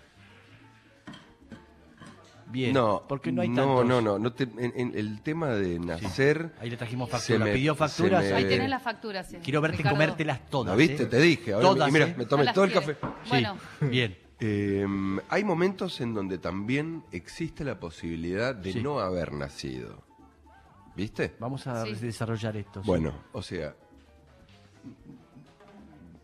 Bien, 2.48 2.74
No, 2.74 3.04
porque 3.08 3.32
no 3.32 3.42
hay 3.42 3.50
no, 3.50 3.56
tantos. 3.56 3.86
no, 3.88 4.02
no, 4.02 4.20
no 4.20 4.34
te- 4.34 4.44
en, 4.44 4.72
en 4.76 4.92
el 4.98 5.22
tema 5.22 5.50
de 5.50 5.80
nacer, 5.80 6.54
Ahí 6.60 6.70
le 6.70 6.78
trajimos 6.78 7.10
Se 7.10 7.18
factura. 7.18 7.46
me- 7.46 7.54
¿Pidió 7.54 7.76
facturas? 7.76 8.24
me- 8.24 8.34
Ahí 8.34 8.46
tenés 8.46 8.70
las 8.70 8.84
facturas. 8.84 9.28
sí. 9.28 9.38
Quiero 9.44 9.62
verte 9.62 9.78
Ricardo. 9.78 9.96
comértelas 9.96 10.46
todas. 10.50 10.72
¿lo 10.74 10.78
viste? 10.78 11.04
¿eh? 11.04 11.06
Te 11.08 11.20
dije. 11.20 11.54
Ahora, 11.54 11.70
Todas, 11.70 11.90
y 11.90 11.92
mira, 11.92 12.06
¿eh? 12.08 12.16
me 12.18 12.26
tomé 12.26 12.54
todo 12.54 12.66
el 12.66 12.72
café. 12.74 12.94
Sí, 13.24 13.30
Bueno, 13.30 13.58
bien. 13.82 14.18
Eh, 14.40 14.86
hay 15.30 15.44
momentos 15.44 16.00
en 16.02 16.14
donde 16.14 16.38
también 16.38 17.04
existe 17.12 17.64
la 17.64 17.80
posibilidad 17.80 18.54
de 18.54 18.74
Sí. 18.74 18.82
no 18.82 19.00
haber 19.00 19.34
nacido. 19.34 20.04
¿Viste? 20.96 21.36
Vamos 21.40 21.66
a 21.68 21.84
Sí. 21.86 21.96
desarrollar 21.96 22.56
esto. 22.58 22.82
sí. 22.82 22.88
Bueno, 22.88 23.14
o 23.34 23.42
sea, 23.42 23.76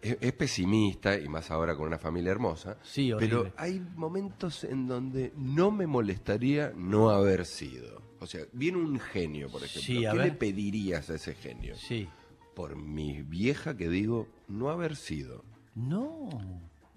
es, 0.02 0.18
es 0.20 0.34
pesimista 0.34 1.18
y 1.18 1.28
más 1.30 1.52
ahora 1.52 1.76
con 1.76 1.88
una 1.88 1.98
familia 2.00 2.32
hermosa. 2.32 2.78
Sí, 2.84 3.12
horrible. 3.12 3.38
pero 3.44 3.54
hay 3.58 3.80
momentos 3.96 4.64
en 4.64 4.88
donde 4.88 5.32
no 5.38 5.72
me 5.72 5.88
molestaría 5.88 6.74
no 6.76 7.10
haber 7.10 7.46
sido. 7.46 8.02
O 8.20 8.28
sea, 8.28 8.42
viene 8.54 8.78
un 8.78 9.00
genio, 9.00 9.50
por 9.50 9.64
ejemplo. 9.64 9.82
Sí, 9.82 10.00
¿Qué 10.02 10.18
ver. 10.18 10.28
le 10.28 10.32
pedirías 10.34 11.10
a 11.10 11.16
ese 11.16 11.34
genio? 11.34 11.76
Sí. 11.76 12.08
Por 12.56 12.76
mi 12.76 13.22
vieja 13.24 13.76
que 13.78 13.90
digo, 13.90 14.28
no 14.48 14.70
haber 14.70 14.96
sido. 14.96 15.44
No, 15.74 16.30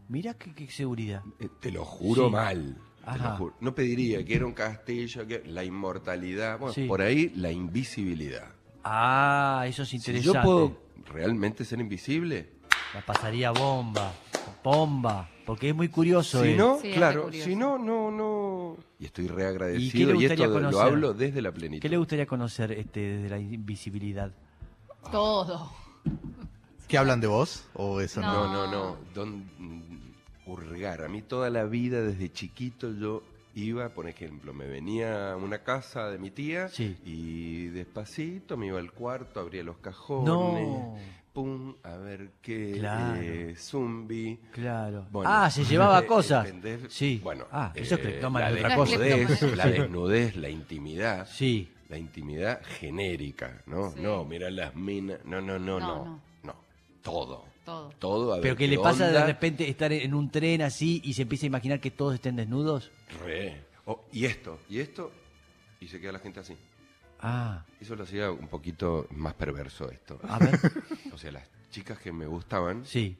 mira 0.09 0.35
qué, 0.35 0.53
qué 0.55 0.69
seguridad. 0.71 1.23
Eh, 1.41 1.49
te 1.61 1.71
lo 1.71 1.85
juro 1.85 2.27
Sí. 2.27 2.31
mal. 2.33 2.77
te 3.05 3.11
Ajá. 3.11 3.31
lo 3.33 3.37
juro. 3.37 3.55
No 3.61 3.75
pediría 3.75 4.25
que 4.25 4.35
era 4.35 4.47
un 4.47 4.53
castillo, 4.55 5.27
que 5.27 5.43
la 5.47 5.62
inmortalidad. 5.65 6.59
Bueno, 6.59 6.73
Sí. 6.75 6.87
por 6.87 7.00
ahí 7.03 7.31
la 7.37 7.53
invisibilidad. 7.53 8.49
Ah, 8.83 9.65
eso 9.69 9.83
es 9.83 9.89
Si 9.91 9.97
interesante. 9.97 10.39
yo 10.39 10.43
puedo 10.43 10.79
realmente 11.12 11.65
ser 11.65 11.81
invisible, 11.81 12.49
La 12.94 13.00
pasaría 13.00 13.50
bomba, 13.50 14.12
bomba, 14.62 15.29
porque 15.44 15.70
es 15.70 15.75
muy 15.75 15.88
curioso. 15.88 16.43
Si 16.43 16.50
él. 16.50 16.56
no, 16.56 16.79
Sí, 16.81 16.93
claro, 16.93 17.25
curioso. 17.25 17.49
si 17.49 17.56
no, 17.56 17.76
no, 17.79 18.11
no. 18.11 18.76
Y 19.00 19.06
estoy 19.06 19.25
¿Y 19.25 19.29
reagradecido 19.29 20.11
y, 20.11 20.14
gustaría 20.14 20.26
esto 20.29 20.43
de- 20.43 20.49
lo 20.62 20.69
conocer? 20.70 20.93
hablo 20.93 21.12
desde 21.12 21.43
la 21.43 21.52
plenitud. 21.52 21.82
¿Qué 21.82 21.88
le 21.88 21.96
gustaría 21.96 22.26
conocer 22.26 22.73
este, 22.73 23.00
desde 23.00 23.29
la 23.31 23.38
invisibilidad? 23.38 24.31
todo. 25.11 25.70
¿Qué 26.88 26.96
hablan 26.99 27.20
de 27.20 27.26
vos? 27.26 27.64
¿O 27.75 28.00
eso 28.00 28.20
no? 28.20 28.32
No, 28.32 28.52
no, 28.52 28.70
no. 28.73 28.97
Don, 29.14 29.44
mm, 29.58 30.12
hurgar. 30.47 31.02
A 31.02 31.08
mí 31.08 31.20
toda 31.23 31.50
la 31.50 31.64
vida, 31.64 32.00
desde 32.00 32.32
chiquito, 32.32 32.90
yo 32.93 33.23
iba, 33.55 33.88
por 33.90 34.08
ejemplo, 34.08 34.52
me 34.55 34.67
venía 34.67 35.32
a 35.32 35.37
una 35.37 35.58
casa 35.62 36.08
de 36.11 36.19
mi 36.19 36.31
tía 36.31 36.69
Sí. 36.69 36.97
y 37.05 37.67
despacito 37.67 38.56
me 38.56 38.67
iba 38.69 38.79
al 38.79 38.93
cuarto, 38.93 39.40
abría 39.40 39.62
los 39.62 39.76
cajones. 39.79 40.26
No. 40.26 40.97
Pum, 41.35 41.75
a 41.83 41.97
ver 41.97 42.31
qué. 42.41 42.77
Claro. 42.79 43.21
eh, 43.21 43.57
zumbi. 43.59 44.39
Claro. 44.53 45.05
Bueno, 45.11 45.29
ah, 45.33 45.51
se 45.51 45.65
llevaba 45.65 45.99
eh, 45.99 46.07
cosas. 46.07 46.49
Sí. 46.89 47.21
Bueno, 47.25 47.45
Ah, 47.51 47.73
eso 47.75 47.97
es 47.97 48.01
eh, 48.07 48.21
la 48.23 48.53
de 48.53 48.61
otra 48.61 48.77
cosa. 48.77 48.99
desnudez, 48.99 49.57
la 49.57 49.67
desnudez, 49.67 50.37
la 50.37 50.49
intimidad. 50.49 51.27
Sí. 51.29 51.69
La 51.89 51.99
intimidad 51.99 52.61
genérica, 52.79 53.63
¿no? 53.67 53.91
Sí. 53.91 54.01
No, 54.01 54.25
mira 54.25 54.49
las 54.49 54.77
minas. 54.77 55.19
No, 55.25 55.41
no, 55.41 55.59
no, 55.59 55.81
No, 55.81 55.87
no. 55.89 56.05
no. 56.05 56.21
No. 56.45 56.55
Todo. 57.03 57.45
Todo. 57.65 57.91
Todo. 57.99 58.33
A 58.35 58.37
Pero 58.41 58.55
ver 58.55 58.57
que 58.57 58.69
le 58.69 58.79
pasa 58.79 59.09
de 59.11 59.27
repente 59.27 59.69
estar 59.69 59.93
en 59.93 60.15
un 60.15 60.31
tren 60.31 60.63
así 60.63 61.01
y 61.05 61.15
se 61.15 61.23
empieza 61.23 61.47
a 61.47 61.49
imaginar 61.49 61.81
que 61.81 61.91
todos 61.91 62.15
estén 62.15 62.37
desnudos. 62.37 62.93
Re. 63.25 63.61
Oh, 63.87 64.05
y 64.13 64.25
esto, 64.27 64.61
y 64.71 64.79
esto. 64.79 65.11
Y 65.81 65.89
se 65.89 66.01
queda 66.01 66.13
la 66.13 66.19
gente 66.21 66.39
así. 66.39 66.55
Ah, 67.26 67.65
Eso 67.81 67.97
lo 67.97 68.05
hacía 68.05 68.31
un 68.31 68.49
poquito 68.49 69.06
más 69.12 69.32
perverso 69.35 69.91
esto. 69.91 70.21
a 70.29 70.38
ver. 70.38 70.59
O 71.15 71.19
sea, 71.19 71.32
las 71.32 71.49
chicas 71.71 71.99
que 71.99 72.12
me 72.12 72.26
gustaban, 72.26 72.85
Sí. 72.85 73.17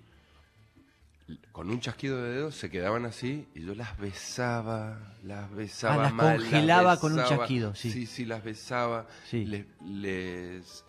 con 1.53 1.71
un 1.71 1.81
chasquido 1.81 2.23
de 2.23 2.33
dedos 2.35 2.55
se 2.55 2.69
quedaban 2.71 3.07
así 3.07 3.47
y 3.55 3.65
yo 3.65 3.75
las 3.75 3.97
besaba, 3.99 5.15
las 5.23 5.51
besaba 5.55 5.95
Ah, 5.95 6.03
las 6.03 6.13
mal, 6.15 6.37
congelaba 6.39 7.01
con 7.01 7.13
un 7.19 7.25
chasquido, 7.25 7.75
sí. 7.75 7.91
Sí, 7.91 8.07
sí, 8.07 8.25
las 8.27 8.45
besaba, 8.45 9.07
Sí. 9.31 9.47
les, 9.47 9.65
les, 9.87 10.85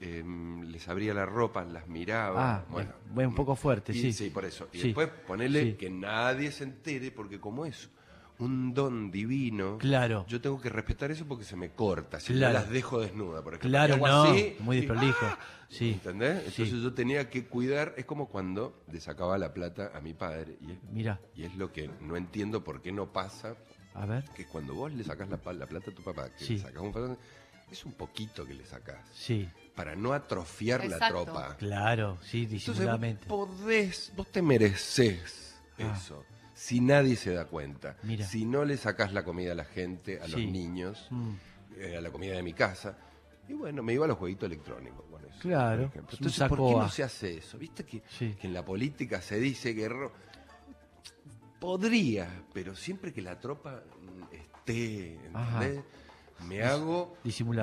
em, 0.00 0.64
les 0.64 0.86
abría 0.88 1.14
la 1.14 1.24
ropa, 1.24 1.64
las 1.64 1.88
miraba. 1.88 2.56
Ah, 2.56 2.64
bueno, 2.68 2.92
un 3.30 3.34
poco 3.34 3.56
fuerte, 3.56 3.92
y- 3.94 4.12
sí. 4.12 4.28
por 4.30 4.44
eso. 4.44 4.68
Y 4.72 4.78
Sí. 4.80 4.84
después 4.88 5.08
ponerle 5.26 5.62
Sí. 5.70 5.72
que 5.78 5.88
nadie 5.88 6.52
se 6.52 6.64
entere, 6.64 7.10
porque 7.10 7.40
como 7.40 7.64
es 7.64 7.88
un 8.40 8.74
don 8.74 9.10
divino, 9.10 9.78
Claro. 9.78 10.24
yo 10.28 10.40
tengo 10.40 10.60
que 10.60 10.68
respetar 10.68 11.10
eso 11.10 11.26
porque 11.26 11.44
se 11.44 11.56
me 11.56 11.70
corta, 11.70 12.18
si 12.20 12.32
Claro. 12.32 12.54
no 12.54 12.60
las 12.60 12.70
dejo 12.70 13.00
desnuda, 13.00 13.42
por 13.42 13.54
ejemplo. 13.54 13.70
Claro, 13.70 13.96
no. 13.98 14.22
así, 14.24 14.56
muy 14.60 14.78
y- 14.78 14.80
desprolijo. 14.80 15.18
¡ah! 15.26 15.38
Sí. 15.68 15.92
¿Entendés? 15.92 16.38
Entonces 16.38 16.70
Sí. 16.70 16.82
yo 16.82 16.92
tenía 16.94 17.30
que 17.30 17.46
cuidar, 17.46 17.94
es 17.96 18.04
como 18.04 18.28
cuando 18.28 18.82
le 18.90 19.00
sacaba 19.00 19.38
la 19.38 19.54
plata 19.54 19.92
a 19.94 20.00
mi 20.00 20.14
padre, 20.14 20.58
y 20.60 20.72
es, 20.72 20.78
Mira, 20.90 21.20
y 21.36 21.44
es 21.44 21.54
lo 21.54 21.72
que 21.72 21.88
no 22.00 22.16
entiendo 22.16 22.64
por 22.64 22.82
qué 22.82 22.90
no 22.90 23.12
pasa, 23.12 23.54
a 23.94 24.04
ver. 24.06 24.24
que 24.34 24.46
cuando 24.46 24.74
vos 24.74 24.92
le 24.92 25.04
sacás 25.04 25.28
la, 25.28 25.38
la 25.52 25.66
plata 25.66 25.90
a 25.90 25.94
tu 25.94 26.02
papá, 26.02 26.28
que 26.30 26.44
Sí. 26.44 26.54
le 26.56 26.60
sacás 26.62 26.82
un 26.82 26.92
fardo, 26.92 27.16
es 27.70 27.84
un 27.84 27.92
poquito 27.92 28.44
que 28.44 28.54
le 28.54 28.64
sacás, 28.66 28.98
Sí. 29.14 29.48
para 29.76 29.94
no 29.94 30.12
atrofiar 30.12 30.84
la 30.86 31.08
tropa. 31.08 31.56
Claro, 31.56 32.18
sí, 32.22 32.38
Entonces 32.42 32.66
vos 32.66 32.74
disimuladamente. 32.74 33.26
podés, 33.28 34.12
vos 34.16 34.26
te 34.28 34.42
mereces 34.42 35.54
Ah. 35.78 35.94
eso. 35.96 36.24
Si 36.60 36.78
nadie 36.82 37.16
se 37.16 37.32
da 37.32 37.46
cuenta, 37.46 37.96
Mira. 38.02 38.26
si 38.26 38.44
no 38.44 38.66
le 38.66 38.76
sacás 38.76 39.14
la 39.14 39.24
comida 39.24 39.52
a 39.52 39.54
la 39.54 39.64
gente, 39.64 40.20
a 40.20 40.28
los 40.28 40.40
niños, 40.40 41.06
Mm. 41.10 41.30
eh, 41.78 41.96
a 41.96 42.02
la 42.02 42.10
comida 42.10 42.34
de 42.34 42.42
mi 42.42 42.52
casa, 42.52 42.98
y 43.48 43.54
bueno, 43.54 43.82
me 43.82 43.94
iba 43.94 44.04
a 44.04 44.08
los 44.08 44.18
jueguitos 44.18 44.46
electrónicos 44.46 45.06
con 45.10 45.24
eso. 45.24 45.38
Claro, 45.40 45.90
por 45.90 46.00
Entonces, 46.12 46.48
¿por 46.48 46.58
qué 46.58 46.74
no 46.76 46.88
se 46.90 47.02
hace 47.02 47.38
eso? 47.38 47.56
¿Viste 47.56 47.84
que, 47.84 48.02
Sí. 48.10 48.36
que 48.38 48.46
en 48.46 48.52
la 48.52 48.62
política 48.62 49.22
se 49.22 49.40
dice 49.40 49.74
que 49.74 49.88
podría, 51.58 52.28
pero 52.52 52.76
siempre 52.76 53.10
que 53.12 53.22
la 53.22 53.40
tropa 53.40 53.82
mm, 53.98 54.34
esté. 54.34 55.14
¿entendés? 55.14 55.80
Me 56.46 56.62
hago, 56.62 57.16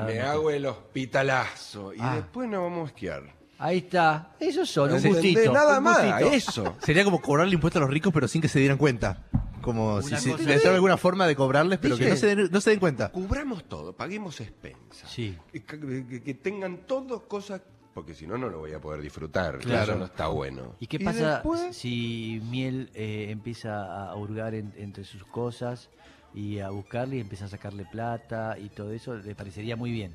me 0.07 0.19
hago 0.21 0.49
el 0.51 0.65
hospitalazo 0.65 1.93
y 1.93 1.97
Ah. 1.99 2.15
después 2.15 2.49
nos 2.49 2.61
vamos 2.63 2.85
a 2.85 2.87
esquiar. 2.87 3.36
Ahí 3.59 3.77
está. 3.79 4.35
Eso 4.39 4.65
son, 4.65 4.93
un 4.93 5.01
gustito. 5.01 5.51
Nada 5.51 5.79
un 5.79 5.83
más, 5.83 6.03
gustito. 6.05 6.31
eso. 6.33 6.75
Sería 6.83 7.03
como 7.03 7.21
cobrarle 7.21 7.53
impuestos 7.53 7.79
a 7.81 7.85
los 7.85 7.89
ricos, 7.93 8.13
pero 8.13 8.27
sin 8.27 8.41
que 8.41 8.47
se 8.47 8.59
dieran 8.59 8.77
cuenta. 8.77 9.23
Como 9.61 10.01
si, 10.01 10.09
Una 10.09 10.19
si 10.19 10.31
cosa 10.31 10.43
les 10.43 10.57
así. 10.59 10.67
alguna 10.67 10.95
forma 10.97 11.27
de 11.27 11.35
cobrarles, 11.35 11.79
pero 11.79 11.97
que 11.97 12.07
no 12.09 12.15
se, 12.15 12.35
den, 12.35 12.49
no 12.51 12.61
se 12.61 12.69
den 12.69 12.79
cuenta. 12.79 13.09
Cubramos 13.11 13.63
todo, 13.65 13.93
paguemos 13.93 14.39
expensas. 14.39 15.09
Sí. 15.11 15.35
Que, 15.51 15.63
que- 15.63 16.23
que 16.23 16.33
tengan 16.35 16.77
todo 16.85 17.27
cosas 17.27 17.61
porque 17.93 18.13
si 18.13 18.27
no, 18.27 18.37
no 18.37 18.47
lo 18.47 18.59
voy 18.59 18.73
a 18.73 18.79
poder 18.79 19.01
disfrutar. 19.01 19.57
Claro. 19.57 19.91
Eso 19.93 19.95
no 19.99 20.05
está 20.05 20.27
bueno. 20.27 20.75
¿Y 20.79 20.85
qué 20.85 20.97
Y 20.97 21.03
pasa 21.03 21.31
después- 21.33 21.75
si 21.75 22.39
Miel 22.49 22.91
eh, 22.93 23.27
empieza 23.31 24.05
a 24.09 24.15
hurgar 24.15 24.53
en- 24.53 24.71
entre 24.77 25.03
sus 25.03 25.23
cosas 25.25 25.89
y 26.33 26.59
a 26.59 26.69
buscarle 26.69 27.17
y 27.17 27.19
empieza 27.21 27.45
a 27.45 27.47
sacarle 27.49 27.85
plata 27.91 28.55
y 28.59 28.69
todo 28.69 28.93
eso? 28.93 29.15
Le 29.17 29.33
parecería 29.33 29.75
muy 29.75 29.89
bien. 29.91 30.13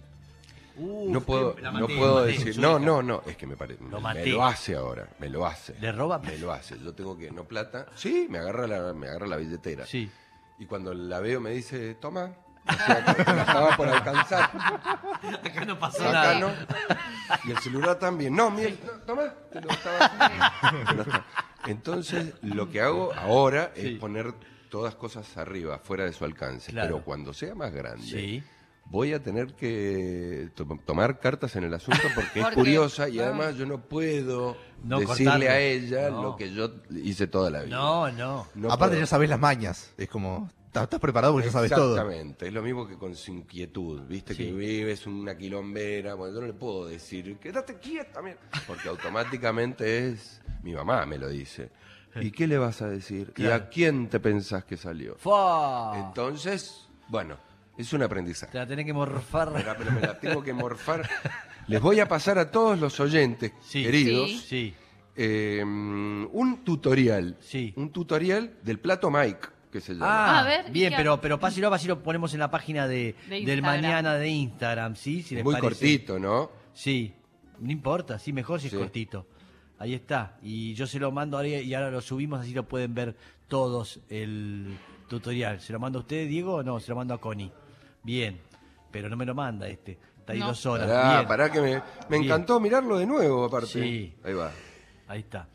Uf, 0.77 1.11
No 1.11 1.21
puedo, 1.21 1.55
no 1.61 1.87
puedo 1.87 2.25
decir, 2.25 2.59
no, 2.59 2.79
no, 2.79 3.03
no, 3.03 3.23
es 3.27 3.37
que 3.37 3.47
me 3.47 3.57
parece, 3.57 3.83
Lo 3.91 4.01
me 4.01 4.27
lo 4.27 4.45
hace 4.45 4.75
ahora, 4.75 5.09
me 5.19 5.29
lo 5.29 5.45
hace. 5.47 5.75
¿Le 5.81 5.93
roba? 5.93 6.19
Me 6.19 6.39
lo 6.39 6.51
hace, 6.53 6.79
yo 6.79 6.95
tengo 6.95 7.17
que, 7.17 7.31
no 7.31 7.45
plata, 7.45 7.87
sí, 7.95 8.27
me 8.31 8.39
agarra 8.39 8.67
la, 8.67 8.93
me 8.95 9.09
agarra 9.09 9.27
la 9.27 9.37
billetera. 9.37 9.85
Sí. 9.87 10.11
Y 10.59 10.67
cuando 10.67 10.95
la 10.95 11.21
veo 11.21 11.41
me 11.41 11.51
dice, 11.51 11.95
toma, 11.97 12.33
o 12.67 12.73
sea, 12.73 13.05
que 13.17 13.25
la 13.35 13.43
estaba 13.43 13.77
por 13.77 13.89
alcanzar, 13.89 14.51
Acá 15.45 15.65
no 15.65 15.79
pasó 15.79 16.03
acá 16.09 16.13
nada. 16.13 16.39
no. 16.41 16.51
Y 17.45 17.51
el 17.51 17.59
celular 17.59 17.99
también, 17.99 18.35
no, 18.35 18.51
miel, 18.51 18.79
no, 18.85 18.93
toma, 19.01 19.35
te 19.53 19.61
lo 19.61 19.71
estaba. 19.71 21.25
Entonces, 21.67 22.35
lo 22.43 22.71
que 22.71 22.81
hago 22.81 23.13
ahora 23.15 23.73
Sí. 23.75 23.95
es 23.95 23.99
poner 24.01 24.33
todas 24.71 24.95
cosas 24.95 25.37
arriba, 25.37 25.79
fuera 25.79 26.05
de 26.05 26.13
su 26.13 26.25
alcance. 26.25 26.73
Claro. 26.73 26.89
Pero 26.97 27.05
cuando 27.05 27.33
sea 27.35 27.55
más 27.55 27.73
grande, 27.73 28.07
Sí. 28.07 28.43
Voy 28.93 29.13
a 29.15 29.23
tener 29.23 29.55
que 29.55 30.51
to- 30.55 30.79
tomar 30.85 31.19
cartas 31.19 31.57
en 31.57 31.65
el 31.65 31.75
asunto 31.75 32.01
porque 32.15 32.41
es 32.41 32.49
curiosa 32.51 33.09
y 33.09 33.19
además 33.19 33.57
yo 33.57 33.65
no 33.67 33.81
puedo 33.81 34.57
No 34.85 35.01
decirle 35.01 35.25
cortarle. 35.25 35.49
a 35.49 35.59
ella 35.61 36.11
No. 36.11 36.23
lo 36.23 36.37
que 36.37 36.53
yo 36.53 36.71
hice 36.91 37.27
toda 37.27 37.51
la 37.51 37.63
vida. 37.63 37.75
No, 37.77 38.11
no. 38.13 38.47
No 38.55 38.69
Aparte 38.69 38.93
puedo. 38.93 39.01
ya 39.01 39.07
sabes 39.07 39.29
las 39.31 39.41
mañas. 39.41 39.95
Es 39.97 40.09
como, 40.09 40.51
estás 40.67 40.89
preparado 41.01 41.33
porque 41.33 41.47
ya 41.49 41.53
sabes 41.53 41.71
todo. 41.71 41.95
Exactamente, 41.97 42.47
es 42.49 42.53
lo 42.53 42.63
mismo 42.63 42.87
que 42.87 42.97
con 42.99 43.15
su 43.17 43.31
inquietud, 43.33 44.03
viste 44.07 44.35
Sí. 44.35 44.45
que 44.45 44.53
vives 44.53 45.07
una 45.07 45.37
quilombera, 45.39 46.15
bueno, 46.15 46.35
yo 46.35 46.41
no 46.43 46.47
le 46.47 46.53
puedo 46.53 46.87
decir, 46.87 47.37
quédate 47.39 47.79
quieta, 47.79 48.21
mira", 48.23 48.37
porque 48.67 48.89
automáticamente 48.91 50.09
es, 50.11 50.41
mi 50.63 50.75
mamá 50.75 51.07
me 51.07 51.17
lo 51.19 51.29
dice. 51.29 51.71
¿Y 52.17 52.31
qué 52.31 52.47
le 52.47 52.59
vas 52.59 52.83
a 52.83 52.89
decir? 52.89 53.33
¿Y 53.39 53.47
a 53.47 53.71
quién 53.71 54.09
te 54.11 54.21
pensás 54.21 54.65
que 54.65 54.77
salió? 54.77 55.17
¡Fua! 55.17 55.95
Entonces, 56.09 56.89
bueno, 57.09 57.39
es 57.83 57.93
un 57.93 58.03
aprendizaje. 58.03 58.53
Te 58.53 58.59
la 58.59 58.67
tenés 58.67 58.85
que 58.87 58.93
morfar. 58.93 59.53
Pero 59.55 59.93
me 59.93 60.01
la 60.01 60.19
tengo 60.19 60.43
que 60.43 60.53
morfar. 60.53 61.09
Les 61.69 61.81
voy 61.81 62.01
a 62.01 62.09
pasar 62.09 62.39
a 62.39 62.51
todos 62.51 62.79
los 62.79 62.99
oyentes 63.01 63.53
Sí. 63.63 63.83
queridos 63.85 64.31
Sí. 64.31 64.39
Sí. 64.49 64.75
eh, 65.17 65.63
un 65.65 66.61
tutorial. 66.65 67.37
Sí. 67.41 67.73
Un 67.77 67.91
tutorial 67.91 68.55
del 68.63 68.79
plato 68.81 69.11
Mike, 69.11 69.49
que 69.71 69.81
se 69.81 69.93
llama. 69.95 70.07
Ah, 70.09 70.41
A 70.41 70.45
ver, 70.45 70.65
¿y 70.69 70.73
bien, 70.73 70.93
pero, 70.97 71.21
pero 71.21 71.39
páselo, 71.39 71.73
así 71.73 71.87
lo 71.87 72.03
ponemos 72.03 72.33
en 72.35 72.41
la 72.41 72.51
página 72.51 72.89
de, 72.89 73.15
De 73.29 73.45
del 73.45 73.63
mañana 73.63 74.15
de 74.15 74.29
Instagram, 74.29 74.97
¿sí? 74.97 75.23
Si 75.23 75.35
les 75.35 75.45
Muy 75.45 75.55
parece. 75.55 75.69
cortito, 75.71 76.19
¿no? 76.19 76.51
Sí, 76.75 77.13
no 77.61 77.71
importa, 77.71 78.19
sí, 78.19 78.33
mejor 78.33 78.61
si 78.61 78.69
Sí. 78.69 78.77
es 78.77 78.81
cortito. 78.83 79.27
Ahí 79.79 79.95
está. 79.95 80.39
Y 80.43 80.75
yo 80.75 80.87
se 80.87 80.99
lo 80.99 81.11
mando 81.13 81.37
ahora 81.37 81.49
y 81.49 81.75
ahora 81.75 81.91
lo 81.91 82.01
subimos, 82.01 82.41
así 82.41 82.53
lo 82.55 82.67
pueden 82.69 82.95
ver 82.95 83.17
todos 83.49 84.01
el 84.09 84.77
tutorial. 85.09 85.61
¿Se 85.61 85.73
lo 85.73 85.81
mando 85.81 85.99
a 85.99 86.03
usted, 86.03 86.29
Diego, 86.29 86.55
o 86.55 86.63
no? 86.63 86.79
Se 86.81 86.89
lo 86.91 86.97
mando 86.97 87.15
a 87.15 87.21
Connie. 87.21 87.51
Bien, 88.03 88.39
pero 88.91 89.09
no 89.09 89.17
me 89.17 89.25
lo 89.25 89.35
manda 89.35 89.69
este. 89.69 89.99
Está 90.19 90.33
ahí 90.35 90.39
No. 90.41 90.49
dos 90.49 90.67
horas. 90.67 90.87
Pará, 90.89 91.15
Bien. 91.17 91.29
pará 91.29 91.51
que 91.53 91.61
me, 91.61 91.71
me 91.75 91.83
Bien. 92.11 92.25
encantó 92.25 92.61
mirarlo 92.61 92.99
de 92.99 93.07
nuevo, 93.07 93.45
aparte. 93.45 93.67
Sí. 93.69 94.15
Ahí 94.25 94.35
va. 94.35 94.51
Ahí 95.09 95.21
está. 95.21 95.49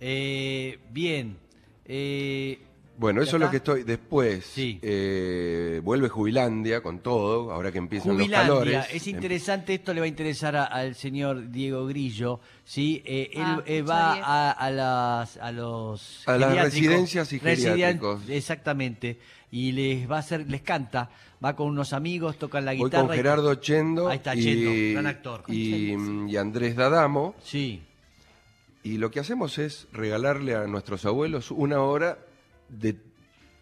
Eh, 0.00 0.78
bien. 0.90 1.36
Eh, 1.84 2.60
Bueno, 2.96 3.20
¿Ya 3.22 3.26
eso 3.26 3.36
es 3.36 3.40
lo 3.40 3.46
está? 3.46 3.50
que 3.50 3.56
estoy. 3.56 3.82
Después 3.82 4.44
Sí. 4.46 4.78
eh, 4.80 5.80
vuelve 5.82 6.08
Jubilandia 6.08 6.80
con 6.80 7.00
todo, 7.00 7.50
ahora 7.50 7.72
que 7.72 7.78
empiezan 7.78 8.12
Jubilandia, 8.12 8.46
los 8.46 8.58
calores. 8.60 8.86
es 8.92 9.06
Em- 9.08 9.16
interesante, 9.16 9.74
esto 9.74 9.92
le 9.92 10.00
va 10.00 10.04
a 10.04 10.08
interesar 10.08 10.54
a- 10.54 10.64
al 10.66 10.94
señor 10.94 11.50
Diego 11.50 11.86
Grillo, 11.86 12.38
¿sí? 12.64 13.02
Eh, 13.04 13.30
él 13.34 13.42
Ah, 13.44 13.62
eh, 13.66 13.82
va 13.82 14.12
a, 14.22 14.50
a 14.52 14.70
las, 14.70 15.36
a 15.38 15.50
los 15.50 16.22
A 16.28 16.38
las 16.38 16.50
geriátricos, 16.50 16.72
residencias 16.88 17.32
y 17.32 17.40
residen- 17.40 17.70
geriátricos. 17.70 18.28
Exactamente, 18.28 19.18
y 19.50 19.72
les 19.72 20.08
va 20.08 20.16
a 20.16 20.20
hacer, 20.20 20.48
les 20.48 20.62
canta, 20.62 21.10
va 21.44 21.54
con 21.54 21.68
unos 21.68 21.92
amigos, 21.92 22.38
tocan 22.38 22.64
la 22.64 22.72
Voy 22.72 22.84
guitarra. 22.84 23.06
con 23.06 23.14
y- 23.14 23.16
Gerardo 23.18 23.54
Chendo, 23.56 24.08
Ahí 24.08 24.16
está, 24.16 24.34
y, 24.34 24.42
Chendo, 24.42 24.92
gran 24.92 25.06
actor. 25.06 25.42
y, 25.48 25.94
y 26.32 26.36
Andrés 26.36 26.76
Dadamo. 26.76 27.34
Sí, 27.42 27.82
Y 28.82 28.98
lo 28.98 29.10
que 29.10 29.18
hacemos 29.20 29.56
es 29.58 29.86
regalarle 29.92 30.54
a 30.54 30.66
nuestros 30.66 31.04
abuelos 31.06 31.50
una 31.50 31.80
hora 31.80 32.18
de, 32.68 32.96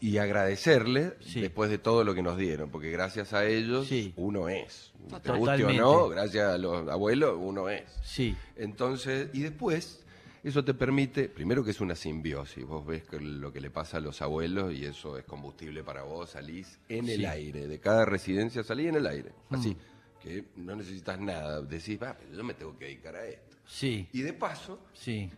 y 0.00 0.18
agradecerle 0.18 1.12
Sí. 1.20 1.40
después 1.40 1.70
de 1.70 1.78
todo 1.78 2.02
lo 2.02 2.12
que 2.14 2.22
nos 2.22 2.36
dieron, 2.36 2.70
porque 2.70 2.90
gracias 2.90 3.32
a 3.32 3.46
ellos 3.46 3.86
Sí. 3.86 4.12
uno 4.16 4.48
es. 4.48 4.92
Te 5.08 5.14
guste 5.16 5.30
o 5.30 5.38
Totalmente. 5.38 5.76
no, 5.78 6.08
gracias 6.08 6.48
a 6.54 6.58
los 6.58 6.88
abuelos 6.88 7.36
uno 7.38 7.68
es. 7.68 7.84
sí, 8.02 8.34
Entonces, 8.56 9.28
y 9.32 9.40
después, 9.42 10.04
eso 10.44 10.64
te 10.64 10.74
permite, 10.74 11.28
primero 11.28 11.62
que 11.64 11.70
es 11.70 11.80
una 11.80 11.94
simbiosis, 11.94 12.64
vos 12.64 12.84
ves 12.86 13.04
que 13.04 13.20
lo 13.20 13.52
que 13.52 13.60
le 13.60 13.70
pasa 13.70 13.98
a 13.98 14.00
los 14.00 14.20
abuelos 14.22 14.72
y 14.74 14.84
eso 14.84 15.16
es 15.16 15.24
combustible 15.24 15.82
para 15.84 16.02
vos, 16.02 16.30
salís 16.30 16.78
en 16.88 17.08
el 17.08 17.24
aire, 17.26 17.66
de 17.68 17.78
cada 17.80 18.04
residencia 18.04 18.62
salís 18.64 18.88
en 18.88 18.96
el 18.96 19.06
aire, 19.06 19.32
Mm. 19.50 19.54
así, 19.54 19.76
que 20.20 20.46
no 20.56 20.74
necesitas 20.76 21.18
nada, 21.20 21.62
decís, 21.62 21.98
va, 22.02 22.16
pero 22.18 22.32
yo 22.34 22.44
me 22.44 22.54
tengo 22.54 22.76
que 22.78 22.86
dedicar 22.86 23.16
a 23.16 23.26
esto. 23.26 23.56
sí, 23.66 24.08
Y 24.12 24.22
de 24.22 24.32
paso, 24.32 24.80
sí. 24.92 25.30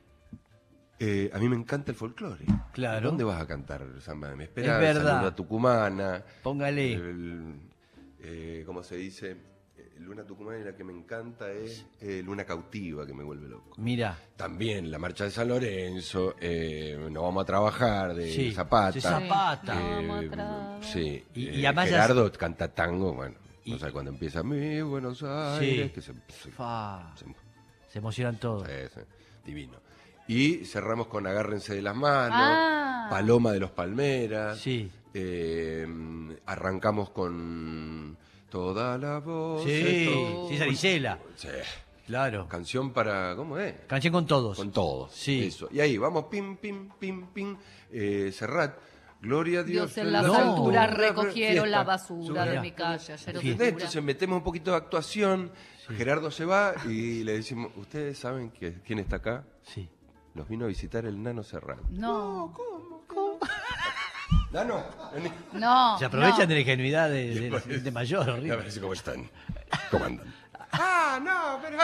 eh, 0.98 1.30
a 1.32 1.38
mí 1.38 1.48
me 1.48 1.56
encanta 1.56 1.90
el 1.90 1.96
folclore. 1.96 2.44
Claro. 2.72 3.08
¿Dónde 3.08 3.24
vas 3.24 3.40
a 3.42 3.46
cantar 3.46 3.84
Samba 4.00 4.30
de 4.30 4.36
mi 4.36 4.44
Esperanza? 4.44 4.80
verdad. 4.80 5.18
Luna 5.20 5.34
Tucumana. 5.36 6.24
Póngale. 6.42 6.92
el- 6.94 7.60
eh, 8.20 8.62
¿Cómo 8.64 8.82
se 8.82 8.96
dice? 8.96 9.36
Eh, 9.96 10.00
Luna 10.00 10.24
Tucumana 10.24 10.58
y 10.58 10.64
la 10.64 10.74
que 10.76 10.84
me 10.84 10.92
encanta 10.92 11.50
es 11.50 11.86
eh, 12.00 12.22
Luna 12.24 12.44
Cautiva, 12.44 13.06
que 13.06 13.14
me 13.14 13.22
vuelve 13.24 13.48
loco. 13.48 13.74
Mira, 13.78 14.18
También 14.36 14.90
la 14.90 14.98
marcha 14.98 15.24
de 15.24 15.30
San 15.30 15.48
Lorenzo, 15.48 16.34
eh, 16.40 17.08
No 17.10 17.22
vamos 17.22 17.42
a 17.42 17.46
trabajar 17.46 18.14
de 18.14 18.32
Sí, 18.32 18.52
Zapata. 18.52 18.92
de 18.92 19.00
Zapata. 19.00 19.74
Eh, 19.74 20.06
Vamos 20.06 20.24
a 20.24 20.30
trabajar. 20.30 20.84
sí. 20.84 21.24
Y- 21.34 21.48
eh, 21.48 21.54
y 21.56 21.66
además 21.66 21.90
ya- 21.90 22.02
Gerardo 22.02 22.32
canta 22.32 22.68
tango, 22.74 23.14
bueno. 23.14 23.36
Y- 23.64 23.72
no 23.72 23.78
sé 23.78 23.90
cuando 23.92 24.10
empieza 24.10 24.42
mi 24.42 24.82
Buenos 24.82 25.22
Aires, 25.22 25.90
que 25.92 26.02
se, 26.02 26.12
se- 26.28 26.50
fa, 26.50 27.14
se- 27.16 27.24
se 27.88 27.98
emocionan 27.98 28.38
todos. 28.38 28.66
Sí, 28.68 28.74
sí, 28.94 29.00
divino. 29.46 29.78
Y 30.28 30.64
cerramos 30.64 31.06
con 31.06 31.26
Agárrense 31.26 31.74
de 31.74 31.82
las 31.82 31.94
manos, 31.96 32.36
Ah. 32.40 33.06
Paloma 33.10 33.52
de 33.52 33.60
los 33.60 33.70
Palmeras. 33.70 34.58
Sí. 34.58 34.90
eh, 35.16 35.86
arrancamos 36.46 37.10
con 37.10 38.16
Toda 38.54 38.96
la 38.98 39.18
voz. 39.18 39.64
Sí, 39.64 39.72
esto- 39.72 40.46
sí, 40.48 40.54
esa 40.54 40.64
Gisela, 40.66 41.18
Sí, 41.34 41.48
claro. 42.06 42.46
Canción 42.48 42.92
para. 42.92 43.34
¿Cómo 43.34 43.58
es? 43.58 43.74
Canción 43.88 44.12
con 44.12 44.26
todos. 44.28 44.56
Con 44.56 44.70
todos. 44.70 45.10
Sí. 45.10 45.46
Eso. 45.46 45.68
Y 45.72 45.80
ahí 45.80 45.98
vamos, 45.98 46.26
pim, 46.26 46.56
pim, 46.58 46.88
pim, 47.00 47.26
pim. 47.34 47.56
Eh, 47.90 48.30
Serrat. 48.32 48.78
Gloria 49.20 49.60
a 49.60 49.62
Dios. 49.64 49.92
Dios 49.92 50.06
en 50.06 50.12
las 50.12 50.24
No. 50.24 50.34
alturas 50.36 50.88
Re- 50.94 51.08
recogieron 51.08 51.64
fiesta. 51.64 51.66
la 51.66 51.82
basura 51.82 52.44
de 52.46 52.60
mi 52.60 52.70
calle. 52.70 53.14
Oscura. 53.14 53.40
Entonces 53.66 54.02
metemos 54.04 54.36
un 54.36 54.44
poquito 54.44 54.70
de 54.70 54.76
actuación. 54.76 55.50
Gerardo 55.96 56.30
se 56.30 56.44
va 56.44 56.74
y 56.88 57.24
le 57.24 57.32
decimos, 57.32 57.72
¿ustedes 57.76 58.16
saben 58.18 58.50
que, 58.52 58.74
quién 58.82 59.00
está 59.00 59.16
acá? 59.16 59.44
Sí. 59.64 59.88
Nos 60.34 60.48
vino 60.48 60.64
a 60.64 60.68
visitar 60.68 61.04
el 61.06 61.20
Nano 61.22 61.42
Serrat. 61.42 61.80
No, 61.90 62.52
Vení. 65.12 65.28
no. 65.54 65.98
Se 65.98 66.04
aprovechan 66.04 66.40
no. 66.40 66.46
de 66.46 66.54
la 66.54 66.60
ingenuidad 66.60 67.08
de, 67.10 67.34
de, 67.40 67.50
pues, 67.50 67.84
de 67.84 67.90
mayor, 67.90 68.30
A 68.30 68.32
horrible. 68.34 68.56
ver 68.56 68.70
si 68.70 68.80
cómo 68.80 68.92
están. 68.92 69.28
¿Cómo 69.90 70.04
andan? 70.04 70.32
Ah, 70.72 71.20
no, 71.22 71.60
pero... 71.62 71.76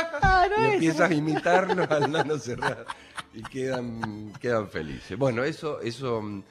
y 0.71 0.75
empiezas 0.75 1.11
a 1.11 1.15
imitarlo 1.15 1.87
al 1.89 2.11
Nano 2.11 2.39
Serrat. 2.39 2.89
Y 3.33 3.43
quedan, 3.43 4.33
quedan 4.41 4.69
felices. 4.69 5.17
Bueno, 5.17 5.45
eso, 5.45 5.81
eso 5.81 6.21
mm, 6.21 6.43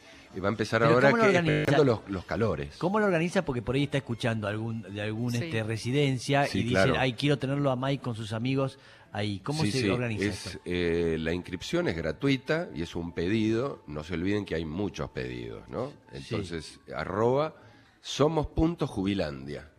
va 0.42 0.48
a 0.48 0.52
empezar 0.52 0.80
Pero 0.82 0.94
ahora 0.94 1.12
¿cómo 1.12 1.24
lo 1.26 1.32
que 1.32 1.38
esperando 1.38 1.84
los, 1.84 2.00
los 2.10 2.24
calores. 2.26 2.78
¿Cómo 2.78 3.00
lo 3.00 3.06
organiza? 3.06 3.44
Porque 3.44 3.62
por 3.62 3.76
ahí 3.76 3.84
está 3.84 3.98
escuchando 3.98 4.48
algún, 4.48 4.82
de 4.84 5.02
algún 5.02 5.32
Sí. 5.32 5.44
este, 5.44 5.64
residencia 5.64 6.46
Sí, 6.46 6.60
y 6.60 6.64
dice, 6.64 6.76
claro. 6.76 6.96
ay, 6.98 7.14
quiero 7.14 7.38
tenerlo 7.38 7.72
a 7.72 7.76
Mike 7.76 8.02
con 8.02 8.16
sus 8.16 8.32
amigos 8.32 8.80
ahí. 9.12 9.40
¿Cómo 9.40 9.64
Sí, 9.64 9.72
se 9.72 9.82
sí, 9.82 9.90
organiza 9.90 10.26
es, 10.26 10.46
eso? 10.48 10.60
eh, 10.66 11.18
la 11.20 11.34
inscripción 11.34 11.88
es 11.88 11.96
gratuita 11.96 12.70
y 12.74 12.82
es 12.82 12.96
un 12.96 13.12
pedido. 13.14 13.82
No 13.88 14.04
se 14.04 14.14
olviden 14.14 14.46
que 14.46 14.56
hay 14.56 14.66
muchos 14.66 15.10
pedidos, 15.12 15.68
¿no? 15.70 15.92
Entonces, 16.12 16.80
arroba 16.96 17.56
somos.jubilandia. 18.02 19.70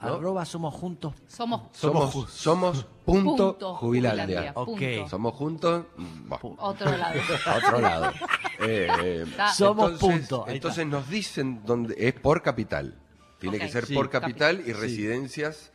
¿no? 0.00 0.14
Arroba 0.14 0.44
somos 0.46 0.74
juntos. 0.74 1.14
Somos 1.26 1.62
Somos, 1.76 2.10
Somos 2.12 2.30
somos 2.32 2.84
punto 3.04 3.52
Punto 3.52 3.74
jubilandia. 3.74 4.24
Jubilandia. 4.24 4.52
Ok. 4.54 4.78
Punto. 4.78 5.08
Somos 5.10 5.34
juntos. 5.34 5.84
bueno, 5.96 6.56
otro 6.58 6.96
lado. 6.96 7.20
otro 7.56 7.80
lado. 7.80 8.12
Eh, 8.60 9.24
Está. 9.28 9.52
Somos 9.52 9.92
entonces, 9.92 10.20
punto, 10.28 10.44
ahí 10.46 10.54
Entonces 10.56 10.84
está. 10.84 10.96
nos 10.96 11.08
dicen 11.10 11.60
dónde 11.66 11.94
es 11.98 12.14
por 12.14 12.42
capital. 12.42 12.98
Tiene 13.38 13.58
que 13.58 13.68
ser 13.68 13.86
Sí. 13.86 13.94
por 13.94 14.08
capital 14.10 14.60
y 14.60 14.64
Sí. 14.64 14.72
residencias 14.74 15.70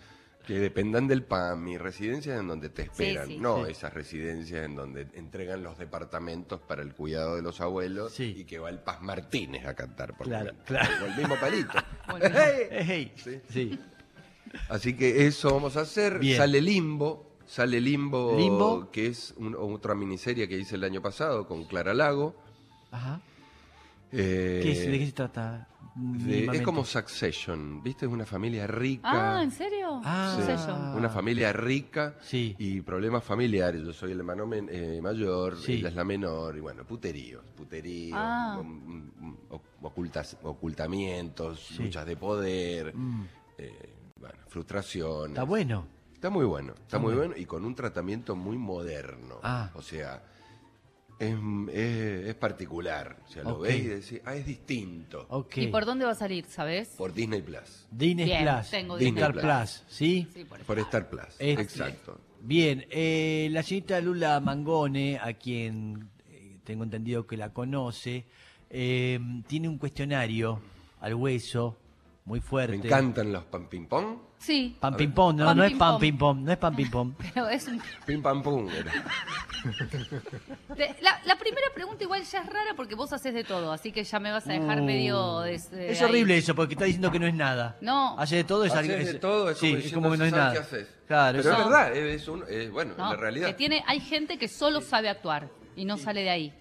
que 0.45 0.59
dependan 0.59 1.07
del 1.07 1.23
PAM 1.23 1.67
y 1.67 1.77
residencias 1.77 2.39
en 2.39 2.47
donde 2.47 2.69
te 2.69 2.83
esperan. 2.83 3.27
sí. 3.27 3.37
No 3.39 3.65
Sí. 3.65 3.71
esas 3.71 3.93
residencias 3.93 4.65
en 4.65 4.75
donde 4.75 5.07
entregan 5.13 5.63
los 5.63 5.77
departamentos 5.77 6.59
para 6.61 6.81
el 6.83 6.93
cuidado 6.93 7.35
de 7.35 7.41
los 7.41 7.61
abuelos 7.61 8.13
Sí. 8.13 8.35
y 8.37 8.45
que 8.45 8.59
va 8.59 8.69
el 8.69 8.79
Paz 8.79 9.01
Martínez 9.01 9.65
a 9.65 9.73
cantar. 9.73 10.15
Por 10.15 10.27
Claro, 10.27 10.45
ejemplo. 10.51 10.65
claro. 10.65 10.89
Con 10.99 11.09
el 11.11 11.17
mismo 11.17 11.35
palito. 11.39 11.73
Bueno. 12.11 12.25
¡Hey! 12.35 12.67
Eh, 12.71 12.83
hey. 12.85 13.13
Sí. 13.15 13.41
Sí. 13.49 13.79
Así 14.69 14.95
que 14.95 15.25
eso 15.27 15.51
vamos 15.53 15.75
a 15.77 15.81
hacer. 15.81 16.19
Bien. 16.19 16.37
Sale 16.37 16.61
Limbo, 16.61 17.31
Sale 17.47 17.81
Limbo, 17.81 18.35
Limbo. 18.37 18.89
que 18.91 19.07
es 19.07 19.33
un- 19.37 19.55
otra 19.55 19.93
miniserie 19.95 20.47
que 20.47 20.57
hice 20.57 20.75
el 20.75 20.83
año 20.83 21.01
pasado 21.01 21.47
con 21.47 21.65
Clara 21.65 21.93
Lago. 21.93 22.35
Ajá. 22.91 23.21
Eh, 24.11 24.59
¿Qué 24.63 24.71
es- 24.71 24.91
¿De 24.91 24.99
qué 24.99 25.05
se 25.07 25.11
trata? 25.11 25.67
De- 25.95 26.45
es 26.57 26.61
como 26.61 26.83
Succession, 26.83 27.81
¿viste? 27.81 28.05
Es 28.05 28.11
una 28.11 28.25
familia 28.25 28.67
rica. 28.67 29.37
Ah, 29.37 29.43
¿en 29.43 29.51
serio? 29.51 30.01
Ah. 30.03 30.93
Una 30.97 31.09
familia 31.09 31.53
rica 31.53 32.15
Sí. 32.21 32.53
y 32.59 32.81
problemas 32.81 33.23
familiares. 33.23 33.81
Yo 33.83 33.93
soy 33.93 34.11
el 34.11 34.19
hermano 34.19 34.45
men- 34.45 34.67
eh, 34.71 34.99
mayor, 35.01 35.57
Sí. 35.57 35.73
ella 35.75 35.89
es 35.89 35.95
la 35.95 36.03
menor, 36.03 36.57
y 36.57 36.59
bueno, 36.59 36.83
puteríos, 36.83 37.43
puteríos, 37.55 38.17
Ah. 38.21 38.57
um, 38.59 39.09
um, 39.21 39.37
ocultas- 39.83 40.37
ocultamientos, 40.43 41.59
Sí. 41.67 41.83
luchas 41.83 42.05
de 42.05 42.17
poder, 42.17 42.93
Mm, 42.95 43.23
eh, 43.57 43.93
bueno, 44.19 44.35
frustraciones. 44.47 45.29
Está 45.29 45.43
bueno. 45.43 45.87
Está 46.13 46.29
muy 46.29 46.45
bueno, 46.45 46.71
está, 46.73 46.83
Está 46.83 46.99
muy 46.99 47.13
bueno. 47.13 47.29
bueno 47.29 47.41
y 47.41 47.45
con 47.45 47.63
un 47.65 47.75
tratamiento 47.75 48.35
muy 48.35 48.57
moderno. 48.57 49.39
Ah. 49.43 49.69
O 49.75 49.81
sea, 49.81 50.23
es, 51.19 51.35
es- 51.73 52.27
es 52.27 52.35
particular. 52.35 53.17
O 53.25 53.31
sea, 53.31 53.43
lo 53.43 53.55
Ok. 53.57 53.63
ves 53.63 53.75
y 53.75 53.87
decís, 53.87 54.21
ah, 54.25 54.35
es 54.35 54.45
distinto. 54.45 55.25
Ok. 55.29 55.57
¿Y 55.57 55.67
por 55.67 55.85
dónde 55.85 56.05
va 56.05 56.11
a 56.11 56.15
salir, 56.15 56.45
sabes? 56.45 56.89
Por 56.89 57.13
Disney 57.13 57.41
Plus. 57.41 57.87
Disney 57.91 58.25
Bien, 58.25 58.43
Plus. 58.43 58.69
tengo 58.69 58.97
Disney 58.97 59.21
Star 59.23 59.31
Plus. 59.33 59.43
Plus, 59.43 59.83
¿sí? 59.87 60.27
Sí, 60.33 60.43
por. 60.45 60.59
Por 60.59 60.79
Star 60.79 61.09
Plus. 61.09 61.27
Este- 61.39 61.61
Exacto. 61.61 62.19
Bien, 62.41 62.85
eh, 62.91 63.47
la 63.51 63.63
señorita 63.63 63.99
Lula 64.01 64.39
Mangone, 64.39 65.17
a 65.21 65.33
quien 65.33 66.09
eh, 66.29 66.57
tengo 66.63 66.83
entendido 66.83 67.25
que 67.25 67.37
la 67.37 67.51
conoce, 67.53 68.25
eh, 68.69 69.19
tiene 69.47 69.67
un 69.69 69.77
cuestionario 69.77 70.59
al 71.01 71.15
hueso 71.15 71.77
muy 72.25 72.39
Me 72.39 72.45
fuerte. 72.45 72.75
encantan 72.75 73.31
los 73.31 73.43
pan 73.45 73.67
ping 73.69 73.85
pong. 73.85 74.17
Sí, 74.39 74.75
Pan 74.79 74.95
ping 74.97 75.11
pong, 75.11 75.37
no, 75.37 75.45
Pan 75.45 75.57
no 75.57 75.63
es 75.63 75.69
ping 75.71 75.77
pan 75.79 75.91
pong. 75.93 76.01
ping 76.01 76.17
pong, 76.17 76.39
no 76.41 76.51
es 76.51 76.57
pan 76.57 76.75
ping 76.75 76.89
pong. 76.91 77.13
pero 77.33 77.47
es 77.49 77.67
un... 77.67 77.81
Pim 78.05 78.21
pam 78.21 78.41
pum. 78.43 78.67
era. 78.69 78.91
de- 80.75 80.95
La, 81.01 81.19
la 81.25 81.35
primera 81.37 81.67
pregunta 81.73 82.03
igual 82.03 82.23
ya 82.23 82.39
es 82.41 82.45
rara 82.47 82.73
porque 82.75 82.95
vos 82.95 83.13
haces 83.13 83.33
de 83.33 83.43
todo, 83.43 83.71
así 83.71 83.91
que 83.91 84.03
ya 84.03 84.19
me 84.19 84.31
vas 84.31 84.47
a 84.47 84.53
dejar 84.53 84.81
Uh, 84.81 84.83
medio... 84.83 85.39
des- 85.41 85.71
eh, 85.73 85.91
es 85.91 86.01
ahí. 86.01 86.09
horrible 86.09 86.37
eso, 86.37 86.53
porque 86.55 86.73
está 86.73 86.85
diciendo 86.85 87.11
que 87.11 87.19
no 87.19 87.27
es 87.27 87.33
nada. 87.33 87.77
No. 87.81 88.17
Hace 88.19 88.37
de 88.37 88.43
todo, 88.43 88.65
es 88.65 88.73
Haces 88.73 88.89
algo- 88.91 89.05
de 89.05 89.19
todo, 89.19 89.49
es 89.51 89.57
sí, 89.59 89.67
como, 89.67 89.77
es 89.77 89.83
diciendo, 89.83 90.01
como 90.01 90.11
que 90.13 90.17
no 90.17 90.25
es 90.25 90.31
sabes 90.31 90.43
nada. 90.43 90.53
qué 90.53 90.59
haces. 90.59 90.87
Claro, 91.07 91.37
Pero 91.37 91.49
eso- 91.53 91.59
es 91.61 91.65
verdad, 91.69 91.95
es, 91.95 92.27
un, 92.27 92.43
es- 92.49 92.71
bueno, 92.71 92.93
No, 92.97 93.09
la 93.11 93.15
realidad. 93.19 93.47
que 93.47 93.53
tiene, 93.53 93.83
hay 93.87 93.99
gente 93.99 94.37
que 94.39 94.47
solo 94.47 94.81
sabe 94.81 95.09
actuar 95.09 95.49
y 95.75 95.85
no 95.85 95.97
sale 95.97 96.21
de 96.23 96.29
ahí. 96.31 96.53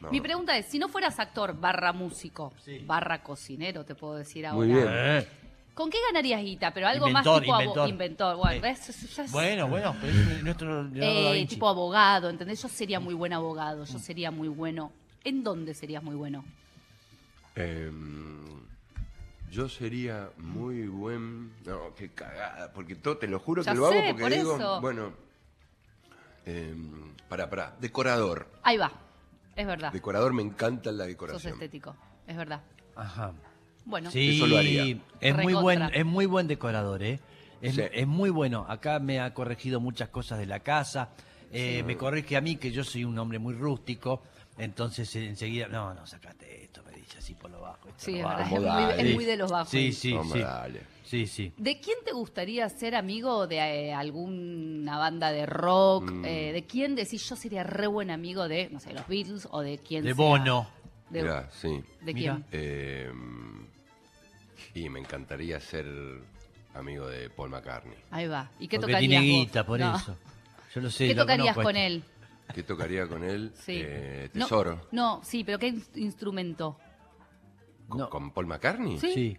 No. 0.00 0.10
Mi 0.10 0.20
pregunta 0.20 0.56
es, 0.58 0.66
si 0.66 0.78
no 0.78 0.88
fueras 0.88 1.18
actor 1.18 1.58
barra 1.58 1.92
músico, 1.92 2.52
Sí. 2.64 2.78
barra 2.86 3.22
cocinero, 3.22 3.84
te 3.84 3.94
puedo 3.94 4.14
decir 4.16 4.46
ahora. 4.46 4.56
Muy 4.58 4.68
bien. 4.74 4.86
Eh, 4.90 5.28
¿Con 5.74 5.90
qué 5.90 5.98
ganarías 6.10 6.42
guita? 6.42 6.72
Pero 6.72 6.88
algo 6.88 7.06
Inventor, 7.08 7.32
más 7.34 7.42
tipo 7.42 7.60
inventor. 7.60 7.88
inventor. 7.88 8.36
Bueno, 8.36 8.66
Eh, 8.66 9.26
Bueno, 9.30 9.68
bueno, 9.68 9.96
pero 10.00 10.12
es 10.12 10.42
nuestro 10.42 10.88
Eh, 10.94 11.46
tipo 11.48 11.68
abogado, 11.68 12.30
¿entendés? 12.30 12.62
Yo 12.62 12.68
sería 12.68 12.98
muy 13.00 13.14
buen 13.14 13.32
abogado, 13.32 13.84
yo 13.84 13.98
sería 13.98 14.30
muy 14.30 14.48
bueno. 14.48 14.90
¿En 15.24 15.42
dónde 15.44 15.74
serías 15.74 16.02
muy 16.02 16.14
bueno? 16.14 16.44
Em, 17.54 18.44
yo 19.50 19.68
sería 19.68 20.30
muy 20.38 20.86
buen. 20.88 21.52
No, 21.64 21.94
qué 21.94 22.10
cagada. 22.10 22.72
Porque 22.72 22.94
todo, 22.96 23.16
te 23.18 23.26
lo 23.26 23.38
juro 23.38 23.62
Ya 23.62 23.72
que 23.72 23.78
lo 23.78 23.86
hago 23.86 23.94
porque 24.06 24.22
por 24.22 24.32
digo, 24.32 24.56
eso. 24.56 24.80
bueno. 24.80 25.12
em, 26.44 27.12
para, 27.28 27.48
para. 27.50 27.74
Decorador. 27.80 28.46
Ahí 28.62 28.76
va, 28.76 28.92
es 29.56 29.66
verdad. 29.66 29.92
Decorador 29.92 30.32
me 30.32 30.42
encanta 30.42 30.92
la 30.92 31.04
Sos 31.04 31.08
decoración. 31.08 31.52
estético, 31.54 31.96
es 32.26 32.36
verdad. 32.36 32.60
Ajá. 32.94 33.32
Bueno, 33.84 34.10
Sí, 34.10 34.36
Eso 34.36 34.46
lo 34.46 34.58
haría. 34.58 34.98
es 35.20 35.36
muy 35.36 35.54
buen, 35.54 35.82
es 35.82 36.04
muy 36.04 36.26
buen 36.26 36.46
decorador, 36.48 37.02
¿eh? 37.02 37.20
Es, 37.60 37.74
Sí. 37.76 37.82
es 37.92 38.06
muy 38.06 38.30
bueno. 38.30 38.66
Acá 38.68 38.98
me 38.98 39.20
ha 39.20 39.32
corregido 39.32 39.80
muchas 39.80 40.08
cosas 40.10 40.38
de 40.38 40.46
la 40.46 40.60
casa. 40.60 41.10
Eh, 41.52 41.82
Me 41.86 41.96
corrige 41.96 42.36
a 42.36 42.40
mí 42.40 42.56
que 42.56 42.70
yo 42.72 42.82
soy 42.84 43.04
un 43.04 43.16
hombre 43.18 43.38
muy 43.38 43.54
rústico. 43.54 44.22
Entonces 44.58 45.14
enseguida, 45.16 45.68
no, 45.68 45.92
no, 45.92 46.06
sacate 46.06 46.64
esto, 46.64 46.82
me 46.84 46.92
dice 46.96 47.18
así 47.18 47.34
por 47.34 47.50
lo 47.50 47.60
bajo. 47.60 47.88
esto 47.88 48.04
sí, 48.06 48.12
lo 48.12 48.18
es 48.18 48.24
bajo. 48.24 48.56
muy, 48.56 48.64
es 48.64 48.64
dale. 48.96 49.14
muy 49.14 49.24
de 49.24 49.36
los 49.36 49.50
bajos. 49.50 49.68
Sí, 49.68 49.92
sí, 49.92 50.16
sí. 50.32 50.38
dale. 50.38 50.80
Sí, 51.04 51.26
sí. 51.26 51.52
¿De 51.56 51.78
quién 51.78 51.98
te 52.04 52.12
gustaría 52.12 52.68
ser 52.68 52.94
amigo 52.96 53.46
de 53.46 53.58
eh, 53.58 53.92
alguna 53.94 54.98
banda 54.98 55.30
de 55.30 55.46
rock? 55.46 56.10
Mm. 56.10 56.24
Eh, 56.24 56.52
¿De 56.52 56.64
quién 56.64 56.94
decís 56.96 57.28
yo 57.28 57.36
sería 57.36 57.62
re 57.62 57.86
buen 57.86 58.10
amigo 58.10 58.48
de, 58.48 58.68
no 58.70 58.80
sé, 58.80 58.92
los 58.92 59.06
Beatles 59.06 59.46
o 59.50 59.60
de 59.60 59.78
quién 59.78 60.02
De 60.04 60.14
sea? 60.14 60.24
Bono. 60.24 60.68
De, 61.10 61.22
Mirá, 61.22 61.48
sí. 61.52 61.80
¿de 62.00 62.14
quién? 62.14 62.44
Em, 62.50 63.66
y 64.74 64.88
me 64.88 64.98
encantaría 65.00 65.60
ser 65.60 65.86
amigo 66.74 67.06
de 67.08 67.30
Paul 67.30 67.50
McCartney. 67.50 67.94
Ahí 68.10 68.26
va. 68.26 68.50
¿Y 68.58 68.66
qué 68.66 68.76
Porque 68.78 68.92
tocarías 68.92 69.10
tiene 69.22 69.24
guita, 69.24 69.64
por 69.64 69.78
No. 69.78 69.96
eso. 69.96 70.16
Yo 70.74 70.80
lo 70.80 70.90
sé. 70.90 71.06
¿Qué 71.08 71.14
lo 71.14 71.22
tocarías 71.22 71.54
conozco 71.54 71.62
con 71.62 71.76
esto. 71.76 71.86
él? 71.86 72.02
¿Qué 72.54 72.62
tocaría 72.62 73.06
con 73.06 73.22
él? 73.24 73.52
Sí. 73.54 73.80
Eh, 73.84 74.30
No, 74.34 74.44
tesoro. 74.44 74.88
No, 74.92 75.20
sí, 75.24 75.44
pero 75.44 75.58
¿qué 75.58 75.68
in- 75.68 75.84
instrumento? 75.96 76.78
¿Con, 77.88 77.98
No. 78.00 78.10
con 78.10 78.30
Paul 78.32 78.46
McCartney? 78.46 78.98
Sí. 78.98 79.12
Sí. 79.12 79.38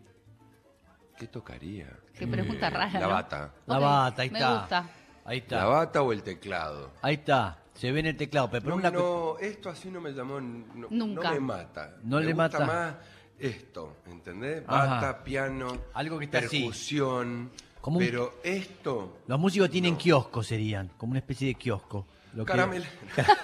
¿Qué 1.18 1.28
tocaría? 1.28 1.98
Qué 2.14 2.28
pregunta 2.28 2.68
Eh, 2.68 2.70
rara, 2.70 2.94
La 2.94 3.00
¿no? 3.08 3.10
bata. 3.10 3.54
La 3.66 3.80
bata, 3.80 4.22
ahí 4.22 4.30
me 4.30 4.40
está. 4.40 4.60
gusta. 4.60 4.90
Ahí 5.26 5.40
¿La 5.40 5.44
está. 5.44 5.66
bata 5.66 6.02
o 6.04 6.14
el 6.14 6.24
teclado? 6.24 6.92
Ahí 7.02 7.16
está. 7.16 7.64
Se 7.74 7.92
ve 7.92 8.00
en 8.02 8.06
el 8.08 8.18
teclado. 8.18 8.50
Pero 8.50 8.70
No, 8.70 8.76
una 8.76 8.92
no, 8.92 9.38
esto 9.40 9.70
así 9.70 9.90
no 9.90 10.00
me 10.00 10.12
llamó. 10.12 10.40
No, 10.40 10.88
Nunca. 10.90 11.30
No 11.30 11.34
me 11.34 11.40
mata. 11.40 11.96
No 12.04 12.18
me 12.18 12.26
le 12.26 12.34
gusta 12.34 12.60
mata. 12.60 12.66
más 12.66 12.96
esto, 13.40 13.98
¿entendés? 14.08 14.64
Ajá. 14.68 14.86
Bata, 14.96 15.24
piano, 15.24 15.78
Algo 15.94 16.18
que 16.20 16.26
está 16.26 16.40
así. 16.40 16.60
percusión. 16.62 17.52
Como 17.82 17.98
un- 18.00 18.06
Pero 18.06 18.36
esto. 18.44 19.18
Los 19.28 19.40
músicos 19.40 19.70
tienen 19.70 19.94
No. 19.94 19.98
kiosco, 20.00 20.44
serían. 20.44 20.90
Como 20.98 21.12
una 21.12 21.20
especie 21.20 21.48
de 21.50 21.56
kiosco. 21.56 22.06
Lo 22.38 22.46
que- 22.46 22.52
Caramel. 22.52 22.84
¿Qué 22.84 23.24
querés? 23.24 23.28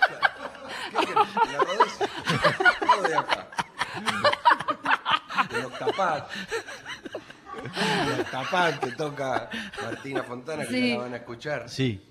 ¿La 1.52 1.58
rodez? 1.58 2.00
Todo 2.80 3.04
de 3.04 3.16
acá. 3.16 3.48
De 5.52 5.62
los. 5.64 6.28
Los 8.12 8.30
que 8.80 8.92
toca 8.92 9.50
Martina 9.82 10.24
Fontana, 10.24 10.64
que 10.66 10.70
Sí. 10.74 10.90
ya 10.90 10.96
la 10.98 11.02
van 11.04 11.14
a 11.14 11.18
escuchar. 11.18 11.70
Sí. 11.70 12.10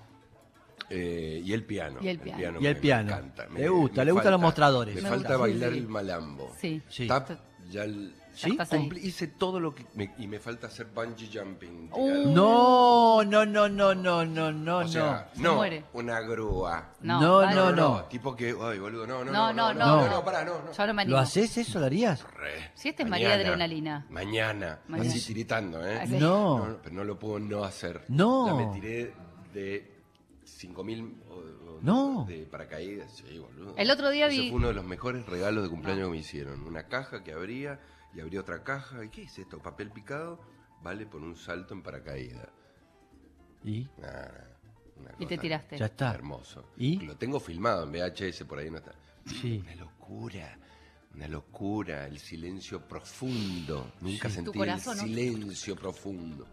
Eh, 0.90 1.40
y 1.44 1.52
el 1.52 1.64
piano. 1.64 1.98
Y 2.02 2.08
el 2.08 2.18
piano. 2.18 2.58
Y 2.60 2.66
el 2.66 2.74
me- 2.74 2.80
piano. 2.80 3.06
Me 3.06 3.12
encanta. 3.12 3.46
Le 3.54 3.68
gusta, 3.68 4.04
le 4.04 4.12
gustan 4.12 4.32
los 4.32 4.40
mostradores. 4.40 4.94
Me, 4.96 5.02
Me 5.02 5.08
falta 5.08 5.28
gusta. 5.28 5.36
bailar 5.38 5.70
Sí, 5.70 5.74
sí. 5.76 5.80
el 5.82 5.88
malambo. 5.88 6.56
Sí. 6.60 6.82
Sí. 6.88 7.06
Tap, 7.06 7.30
ya 7.70 7.84
el- 7.84 8.14
Cumpli- 8.34 9.02
hice 9.04 9.26
todo 9.28 9.60
lo 9.60 9.74
que. 9.74 9.86
me- 9.94 10.14
y 10.18 10.26
me 10.26 10.38
falta 10.38 10.66
hacer 10.68 10.86
bungee 10.86 11.28
jumping. 11.32 11.90
Uh. 11.92 12.32
No, 12.34 13.22
no, 13.24 13.44
no, 13.44 13.68
no, 13.68 13.94
no, 13.94 14.24
no, 14.24 14.52
no, 14.52 14.78
o 14.78 14.88
sea, 14.88 15.28
Se 15.34 15.40
no, 15.42 15.56
muere. 15.56 15.84
una 15.92 16.20
grúa. 16.20 16.94
No, 17.02 17.20
No, 17.20 17.36
vale. 17.38 17.54
no, 17.54 17.72
no. 17.72 18.04
Tipo 18.04 18.34
que, 18.34 18.54
ay, 18.60 18.78
boludo, 18.78 19.06
no, 19.06 19.24
no, 19.24 19.32
No, 19.32 19.52
no, 19.52 19.74
no, 19.74 19.74
no, 19.74 20.02
no. 20.04 20.10
no, 20.10 20.24
pará, 20.24 20.44
no, 20.44 20.62
no. 20.62 20.72
Yo 20.72 20.86
no 20.86 20.94
me 20.94 20.94
no. 20.94 21.00
animo. 21.02 21.16
¿Lo 21.16 21.22
haces 21.22 21.56
eso? 21.58 21.78
¿Lo 21.80 21.86
harías? 21.86 22.22
Re. 22.34 22.70
Si 22.74 22.88
este 22.88 23.02
es 23.02 23.08
María 23.08 23.34
Adrenalina. 23.34 24.06
Mañana, 24.10 24.80
Mañana. 24.88 25.10
así 25.10 25.20
tiritando, 25.24 25.86
¿eh? 25.86 25.98
Ah, 26.02 26.06
sí. 26.06 26.16
No. 26.18 26.58
No, 26.58 26.66
no, 26.68 26.76
pero 26.82 26.94
no 26.94 27.04
lo 27.04 27.18
puedo 27.18 27.38
no 27.38 27.64
hacer. 27.64 28.04
No. 28.08 28.46
Ya 28.46 28.54
me 28.54 28.72
tiré 28.80 29.12
de 29.52 29.92
5.000 30.44 31.14
o- 31.28 31.34
o- 31.34 31.78
No. 31.82 32.24
de 32.28 32.44
paracaídas. 32.46 33.10
Sí, 33.16 33.38
boludo. 33.38 33.74
El 33.76 33.90
otro 33.90 34.10
día 34.10 34.26
Ese 34.28 34.40
vi- 34.40 34.48
fue 34.50 34.56
uno 34.58 34.68
de 34.68 34.74
los 34.74 34.84
mejores 34.84 35.26
regalos 35.26 35.64
de 35.64 35.70
cumpleaños 35.70 36.06
que 36.06 36.12
me 36.12 36.18
hicieron. 36.18 36.62
Una 36.66 36.84
caja 36.88 37.22
que 37.24 37.32
abría 37.32 37.80
y 38.14 38.20
abría 38.20 38.40
otra 38.40 38.62
caja. 38.62 39.04
¿Y 39.04 39.08
qué 39.08 39.22
es 39.22 39.38
esto? 39.38 39.58
Papel 39.58 39.90
picado. 39.90 40.40
Vale 40.82 41.06
por 41.06 41.22
un 41.22 41.36
salto 41.36 41.74
en 41.74 41.82
paracaídas. 41.82 42.48
¿Y? 43.64 43.86
Una 43.98 45.14
Y 45.18 45.26
te 45.26 45.38
tiraste. 45.38 45.78
Ya 45.78 45.86
está. 45.86 46.12
Hermoso. 46.14 46.64
¿Y? 46.76 46.98
Lo 47.00 47.16
tengo 47.16 47.38
filmado 47.40 47.84
en 47.84 47.92
VHS, 47.92 48.44
por 48.44 48.58
ahí 48.58 48.70
no 48.70 48.78
está. 48.78 48.92
Sí. 49.26 49.60
Una 49.64 49.74
locura. 49.76 50.58
Una 51.14 51.28
locura, 51.28 52.06
el 52.06 52.18
silencio 52.18 52.80
profundo. 52.88 53.92
Nunca 54.00 54.28
Sí. 54.28 54.36
sentí 54.36 54.58
corazón, 54.58 54.94
el 54.98 54.98
¿no? 55.00 55.06
silencio 55.06 55.76
profundo. 55.76 56.46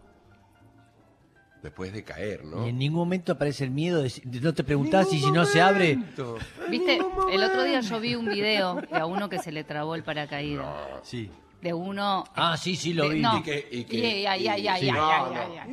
Después 1.62 1.92
de 1.92 2.02
caer, 2.04 2.44
¿no? 2.44 2.64
Y 2.66 2.70
en 2.70 2.78
ningún 2.78 3.00
momento 3.00 3.32
aparece 3.32 3.64
el 3.64 3.70
miedo 3.70 4.00
de, 4.02 4.10
de- 4.24 4.40
no 4.40 4.54
te 4.54 4.64
preguntás 4.64 5.12
y 5.12 5.18
si 5.20 5.30
no 5.30 5.44
se 5.44 5.60
abre. 5.60 5.98
Viste, 6.70 6.98
el 7.32 7.42
otro 7.42 7.64
día 7.64 7.80
yo 7.80 8.00
vi 8.00 8.14
un 8.14 8.24
video 8.26 8.76
de 8.80 8.96
a 8.96 9.04
uno 9.04 9.28
que 9.28 9.38
se 9.38 9.52
le 9.52 9.62
trabó 9.64 9.94
el 9.94 10.02
paracaídas. 10.02 11.00
Sí. 11.02 11.30
De 11.62 11.72
uno. 11.74 12.24
Ah, 12.34 12.56
sí, 12.56 12.74
sí, 12.76 12.94
lo 12.94 13.08
de- 13.08 13.16
vi. 13.16 13.20
No. 13.20 13.38
Y 13.38 13.42
que- 13.42 13.68
Sí. 13.70 13.84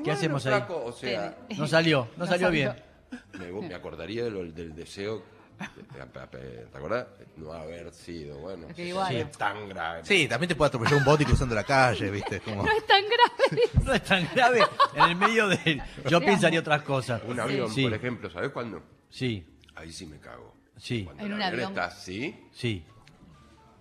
¿Qué 0.04 0.12
hacemos 0.12 0.45
ahí? 0.45 0.52
flaco, 0.54 0.84
o 0.86 0.91
sea, 0.91 1.38
No 1.58 1.67
salió, 1.67 2.10
no, 2.17 2.26
No 2.26 2.26
salió 2.28 2.47
salió. 2.47 2.73
bien. 2.73 3.52
me, 3.62 3.67
me 3.69 3.76
acordaría 3.76 4.23
de 4.26 4.32
lo- 4.32 4.43
del 4.43 4.76
deseo, 4.76 5.23
¿te 5.58 6.78
acordás? 6.78 7.08
No 7.38 7.54
haber 7.54 7.91
sido, 7.93 8.38
bueno, 8.39 8.67
igual. 8.76 9.13
no 9.13 9.19
es 9.19 9.32
tan 9.38 9.69
grave. 9.69 10.02
Sí, 10.04 10.28
también 10.28 10.50
te 10.50 10.56
puede 10.56 10.67
atropellar 10.67 10.95
un 11.00 11.06
boti 11.06 11.23
cruzando 11.26 11.56
la 11.56 11.63
calle, 11.63 12.12
¿viste? 12.12 12.41
Como... 12.41 12.63
No 12.63 12.71
es 12.71 12.86
tan 12.86 13.04
grave. 13.06 13.62
No 13.86 13.93
es 13.93 14.04
tan 14.04 14.28
grave. 14.36 14.62
En 14.95 15.04
el 15.04 15.15
medio 15.15 15.47
de. 15.47 15.82
Yo 16.10 16.19
pensaría 16.19 16.60
otras 16.60 16.82
cosas. 16.82 17.21
Un 17.26 17.39
avión, 17.39 17.71
Sí. 17.71 17.84
por 17.84 17.93
ejemplo, 17.93 18.30
¿sabes 18.30 18.52
cuándo? 18.52 18.82
Sí, 19.10 19.47
Ahí 19.76 19.91
sí 19.93 20.06
me 20.08 20.19
cago. 20.19 20.54
sí, 20.76 21.04
Cuando 21.06 21.21
En 21.23 21.28
el 21.32 21.34
un 21.38 21.41
avión 21.43 21.54
avión. 21.67 21.71
está 21.71 21.86
así, 21.86 22.36
sí. 22.52 22.84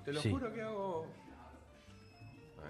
te 0.05 0.13
lo 0.13 0.21
Sí. 0.23 0.31
juro 0.31 0.53
que 0.55 0.63
hago... 0.63 1.07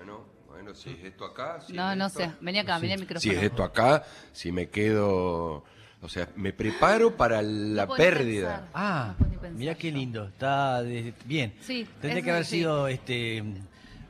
Bueno, 0.06 0.24
bueno, 0.48 0.72
si 0.74 0.90
es 0.90 1.02
esto 1.04 1.24
acá... 1.24 1.60
Si 1.66 1.72
No, 1.72 1.90
es 1.90 1.96
no 1.98 2.06
esto- 2.06 2.20
sé. 2.20 2.30
Vení 2.40 2.60
acá, 2.60 2.78
vení 2.78 2.92
al 2.92 2.98
Si 3.00 3.02
micrófono. 3.04 3.32
es 3.32 3.42
esto 3.42 3.64
acá, 3.64 4.04
si 4.32 4.52
me 4.52 4.68
quedo 4.68 5.64
O 6.00 6.08
sea, 6.08 6.28
me 6.36 6.52
preparo 6.52 7.16
para 7.16 7.42
la 7.42 7.86
No 7.86 7.94
pérdida. 7.96 8.48
pensar. 8.58 8.68
Ah, 8.74 9.14
No 9.18 9.50
mira 9.50 9.74
qué 9.74 9.90
lindo. 9.90 10.26
Está 10.26 10.80
de- 10.82 11.12
bien. 11.24 11.54
Sí, 11.60 11.88
Tendría 12.00 12.22
que 12.22 12.30
haber 12.30 12.44
sí. 12.44 12.58
sido 12.58 12.86
este 12.86 13.42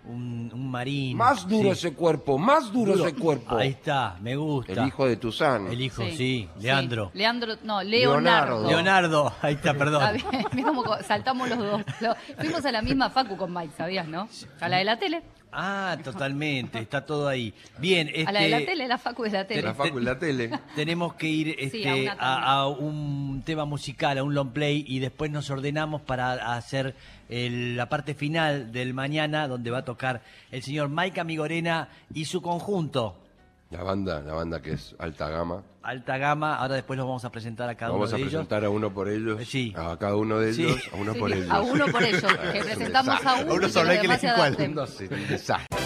un, 0.05 0.51
un 0.53 0.71
marín. 0.71 1.17
Más 1.17 1.49
duro 1.49 1.73
Sí. 1.75 1.87
ese 1.89 1.95
cuerpo, 1.95 2.37
más 2.39 2.71
duro, 2.73 2.93
Duro. 2.93 3.07
ese 3.07 3.17
cuerpo. 3.17 3.57
Ahí 3.57 3.71
está, 3.71 4.17
me 4.21 4.37
gusta. 4.37 4.73
El 4.75 4.87
hijo 4.89 5.07
de 5.07 5.17
Tuzán. 5.17 5.69
El 5.69 5.81
hijo, 5.81 6.03
sí, 6.11 6.49
Leandro. 6.61 7.11
Leandro, 7.15 7.55
no, 7.65 7.83
Leonardo. 7.83 8.69
Leonardo, 8.69 9.33
ahí 9.43 9.55
está, 9.55 9.73
perdón. 9.75 10.17
Está 10.17 10.31
bien, 10.31 10.45
mira 10.53 10.69
cómo 10.69 10.85
saltamos 11.03 11.49
los 11.49 11.59
dos. 11.59 11.83
Lo- 12.01 12.15
fuimos 12.39 12.65
a 12.67 12.71
la 12.73 12.83
misma 12.83 13.09
facu 13.11 13.37
con 13.37 13.53
Mike, 13.55 13.73
¿sabías, 13.77 14.07
no? 14.07 14.29
A 14.61 14.69
la 14.69 14.77
de 14.79 14.85
la 14.85 14.99
tele. 14.99 15.23
Ah, 15.59 15.97
totalmente, 16.05 16.79
está 16.79 17.07
todo 17.07 17.27
ahí. 17.29 17.55
Bien, 17.79 18.09
este, 18.09 18.27
A 18.27 18.33
la 18.33 18.41
de 18.43 18.49
la 18.51 18.59
tele, 18.65 18.87
la 18.87 18.99
facu 18.99 19.23
de 19.23 19.31
la 19.31 19.47
tele. 19.47 19.63
La 19.63 19.75
facu 19.75 19.99
y 19.99 20.05
la 20.05 20.19
tele. 20.19 20.51
tenemos 20.77 21.15
que 21.15 21.29
ir 21.29 21.47
Sí, 21.71 21.83
este, 21.83 21.89
a 21.89 21.95
una 21.97 22.13
a, 22.19 22.53
a 22.53 22.67
un 22.69 23.43
tema 23.45 23.65
musical, 23.65 24.19
a 24.19 24.23
un 24.23 24.35
long 24.35 24.51
play, 24.53 24.85
y 24.87 24.99
después 24.99 25.31
nos 25.31 25.49
ordenamos 25.49 26.03
para 26.03 26.55
hacer 26.55 26.95
el- 27.31 27.75
la 27.77 27.89
parte 27.89 28.15
final 28.15 28.71
del 28.71 28.93
mañana, 28.93 29.49
donde 29.49 29.71
va 29.71 29.79
a 29.79 29.85
tocar 29.85 30.21
el 30.51 30.63
señor 30.63 30.91
Mike 30.91 31.21
Amigorena 31.21 31.89
y 32.13 32.27
su 32.27 32.43
conjunto. 32.43 33.17
La 33.71 33.83
banda, 33.83 34.21
la 34.23 34.33
banda 34.33 34.63
que 34.63 34.73
es 34.73 34.95
alta 34.99 35.29
gama. 35.29 35.63
Alta 35.83 36.19
gama, 36.19 36.55
ahora 36.57 36.77
después 36.77 36.97
los 36.97 37.05
vamos 37.07 37.25
a 37.25 37.31
presentar 37.33 37.69
a 37.69 37.75
cada 37.77 37.91
Vamos 37.93 38.09
uno 38.11 38.15
a 38.15 38.19
de 38.19 38.23
ellos. 38.23 38.33
presentar 38.33 38.65
a 38.65 38.71
uno 38.71 38.95
por 38.95 39.09
ellos. 39.09 39.45
Sí. 39.49 39.75
A 39.77 39.97
cada 39.99 40.15
uno 40.17 40.39
de 40.39 40.55
Sí. 40.55 40.65
ellos, 40.65 40.81
a 40.93 40.97
uno 40.97 41.13
Sí, 41.15 41.19
por 41.19 41.33
ellos. 41.33 41.51
A 41.51 41.61
uno 41.63 41.87
por 41.87 42.03
ellos, 42.03 42.23
que 42.53 42.61
presentamos 42.61 43.27
a 43.27 43.35
uno, 43.43 43.55
Uno 43.55 43.67
y 43.67 43.71
solo 43.71 43.91
hay 43.91 43.99
que 43.99 44.07
elegir 44.07 44.31
cuál. 44.37 44.41
adapten. 44.55 44.75
No 44.75 44.87
sé, 44.87 45.09
un 45.13 45.27
desastre. 45.29 45.77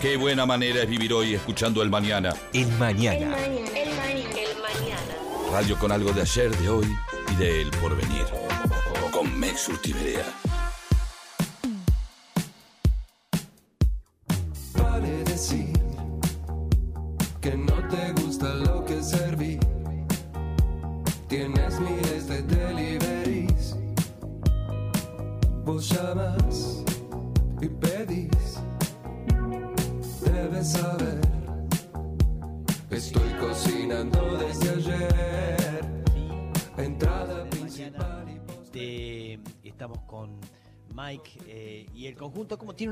Qué 0.00 0.16
buena 0.16 0.46
manera 0.46 0.82
es 0.82 0.88
vivir 0.88 1.12
hoy 1.12 1.34
escuchando 1.34 1.82
el 1.82 1.90
mañana. 1.90 2.32
El 2.52 2.68
mañana. 2.78 3.18
El 3.18 3.28
mañana. 3.28 3.80
El 3.80 3.88
mañana. 3.96 4.40
El 4.40 4.62
mañana. 4.62 5.52
Radio 5.52 5.76
con 5.78 5.90
algo 5.90 6.12
de 6.12 6.20
ayer, 6.22 6.56
de 6.56 6.68
hoy 6.68 6.86
y 7.32 7.34
del 7.36 7.70
porvenir. 7.72 8.24
Con 9.10 9.36
Mex 9.38 9.68
Urtiberea. 9.68 10.24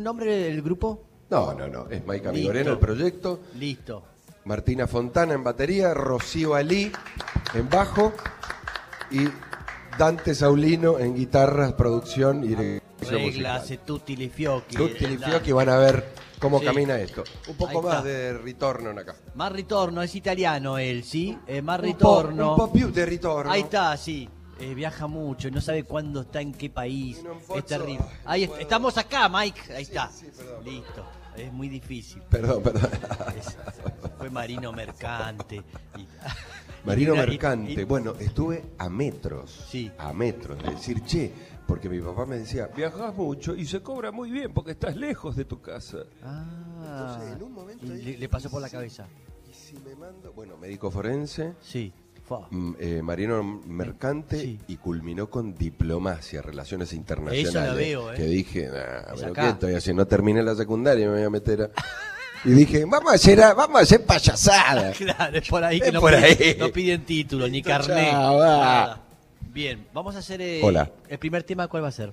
Nombre 0.04 0.48
el 0.48 0.62
grupo? 0.62 1.02
No, 1.30 1.52
no, 1.54 1.66
no. 1.66 1.88
Es 1.90 2.02
Amigorena 2.02 2.70
Listo. 2.70 2.72
el 2.72 2.78
proyecto. 2.78 3.40
Listo. 3.58 4.04
Martina 4.44 4.86
Fontana 4.86 5.32
en 5.34 5.42
batería, 5.42 5.94
Rocío 5.94 6.54
Ali 6.54 6.92
en 7.54 7.68
bajo 7.70 8.12
y 9.10 9.24
Dante 9.98 10.34
Saulino 10.34 10.98
en 10.98 11.14
guitarras, 11.16 11.72
producción 11.72 12.44
y 12.44 12.48
dirección 12.48 12.84
Reglas, 13.22 13.62
musical. 13.62 13.86
tutti 13.86 14.16
li 14.16 14.28
fiocchi. 14.28 14.76
Tutti 14.76 15.06
li 15.06 15.14
eh, 15.14 15.18
fiocchi 15.18 15.52
van 15.52 15.68
a 15.70 15.76
ver 15.78 16.12
cómo 16.38 16.58
Sí. 16.58 16.64
camina 16.66 16.98
esto. 16.98 17.24
Un 17.48 17.56
poco 17.56 17.70
Ahí 17.78 17.84
más 17.84 17.96
está. 17.96 18.08
de 18.08 18.32
ritorno 18.38 18.90
en 18.90 18.98
acá. 18.98 19.14
Más 19.34 19.50
ritorno, 19.52 20.02
es 20.02 20.14
italiano 20.14 20.78
él, 20.78 21.04
¿sí? 21.04 21.38
Eh, 21.46 21.62
más 21.62 21.78
Un 21.80 21.82
po', 21.82 22.22
ritorno. 22.22 22.50
un 22.50 22.56
po' 22.56 22.72
più 22.72 22.90
de 22.92 23.06
ritorno. 23.06 23.50
Ahí 23.50 23.62
está, 23.62 23.96
sí. 23.96 24.28
Eh, 24.60 24.74
viaja 24.74 25.06
mucho, 25.06 25.50
no 25.50 25.60
sabe 25.60 25.84
cuándo 25.84 26.22
está 26.22 26.40
en 26.40 26.52
qué 26.52 26.70
país. 26.70 27.22
No, 27.24 27.56
Es 27.56 27.64
terrible. 27.66 28.04
ay, 28.24 28.42
Ahí 28.42 28.46
puedo. 28.48 28.60
estamos 28.60 28.96
acá, 28.98 29.28
Mike. 29.28 29.74
Ahí 29.74 29.82
está. 29.82 30.10
sí, 30.10 30.26
perdón, 30.36 30.64
Listo. 30.64 31.04
Es 31.36 31.52
muy 31.52 31.68
difícil. 31.68 32.22
Perdón, 32.30 32.62
perdón. 32.62 32.88
Es- 33.36 33.56
fue 34.18 34.30
marino 34.30 34.72
mercante. 34.72 35.56
y- 35.96 36.06
Marino 36.86 37.14
y- 37.14 37.18
Mercante. 37.18 37.72
y- 37.72 37.84
Bueno, 37.84 38.14
estuve 38.20 38.62
a 38.78 38.88
metros. 38.88 39.66
Sí. 39.68 39.90
A 39.98 40.12
metros. 40.12 40.62
De 40.62 40.70
decir, 40.70 41.02
che, 41.04 41.32
porque 41.66 41.88
mi 41.88 41.98
papá 42.00 42.24
me 42.24 42.38
decía, 42.38 42.68
Viajas 42.68 43.12
mucho 43.16 43.56
y 43.56 43.66
se 43.66 43.82
cobra 43.82 44.12
muy 44.12 44.30
bien 44.30 44.52
porque 44.52 44.72
estás 44.72 44.94
lejos 44.94 45.34
de 45.34 45.44
tu 45.46 45.60
casa. 45.60 45.98
Ah, 46.22 46.44
Entonces, 47.16 47.36
en 47.36 47.42
un 47.42 47.52
momento 47.52 47.86
y 47.86 47.90
ahí 47.90 48.02
le, 48.02 48.18
le 48.18 48.28
pasó 48.28 48.48
por 48.50 48.60
la 48.62 48.68
cabeza. 48.70 49.06
¿y 49.50 49.52
si 49.54 49.76
me 49.80 49.96
mando? 49.96 50.32
Bueno, 50.32 50.56
médico 50.58 50.90
forense. 50.90 51.54
Sí. 51.60 51.92
Mm, 52.50 52.72
eh, 52.78 53.02
marino 53.02 53.42
mercante 53.42 54.40
Sí. 54.40 54.58
y 54.68 54.76
culminó 54.76 55.28
con 55.28 55.54
diplomacia, 55.54 56.40
relaciones 56.42 56.92
internacionales. 56.92 57.48
Eso 57.50 57.60
la 57.60 57.74
veo, 57.74 58.12
¿eh? 58.12 58.16
Que 58.16 58.24
dije, 58.24 58.66
nah, 58.68 59.12
Es 59.14 59.20
pero 59.20 59.32
acá. 59.32 59.42
¿qué 59.42 59.48
estoy 59.50 59.74
haciendo? 59.74 60.02
No 60.02 60.06
terminé 60.08 60.42
la 60.42 60.54
secundaria 60.54 61.04
y 61.04 61.08
me 61.08 61.14
voy 61.16 61.22
a 61.24 61.30
meter 61.30 61.62
a... 61.62 61.70
Y 62.46 62.50
dije, 62.50 62.84
vamos 62.84 63.12
a 63.12 63.14
hacer, 63.14 63.38
vamos 63.38 63.76
a 63.78 63.82
hacer 63.82 64.04
payasadas. 64.04 64.96
Claro, 64.98 65.38
es 65.38 65.48
por 65.48 65.64
ahí 65.64 65.80
que 65.80 65.88
Es 65.88 65.92
no, 65.94 66.00
por 66.00 66.12
piden, 66.14 66.24
ahí. 66.24 66.56
no 66.58 66.68
piden 66.72 67.04
título, 67.04 67.48
ni 67.48 67.62
carnet. 67.62 68.12
nada. 68.12 69.00
Bien, 69.52 69.87
vamos 69.94 70.16
a 70.16 70.18
hacer 70.18 70.40
eh, 70.40 70.60
Hola. 70.62 70.90
el 71.08 71.18
primer 71.18 71.42
tema, 71.44 71.68
¿cuál 71.68 71.84
va 71.84 71.88
a 71.88 71.92
ser? 71.92 72.12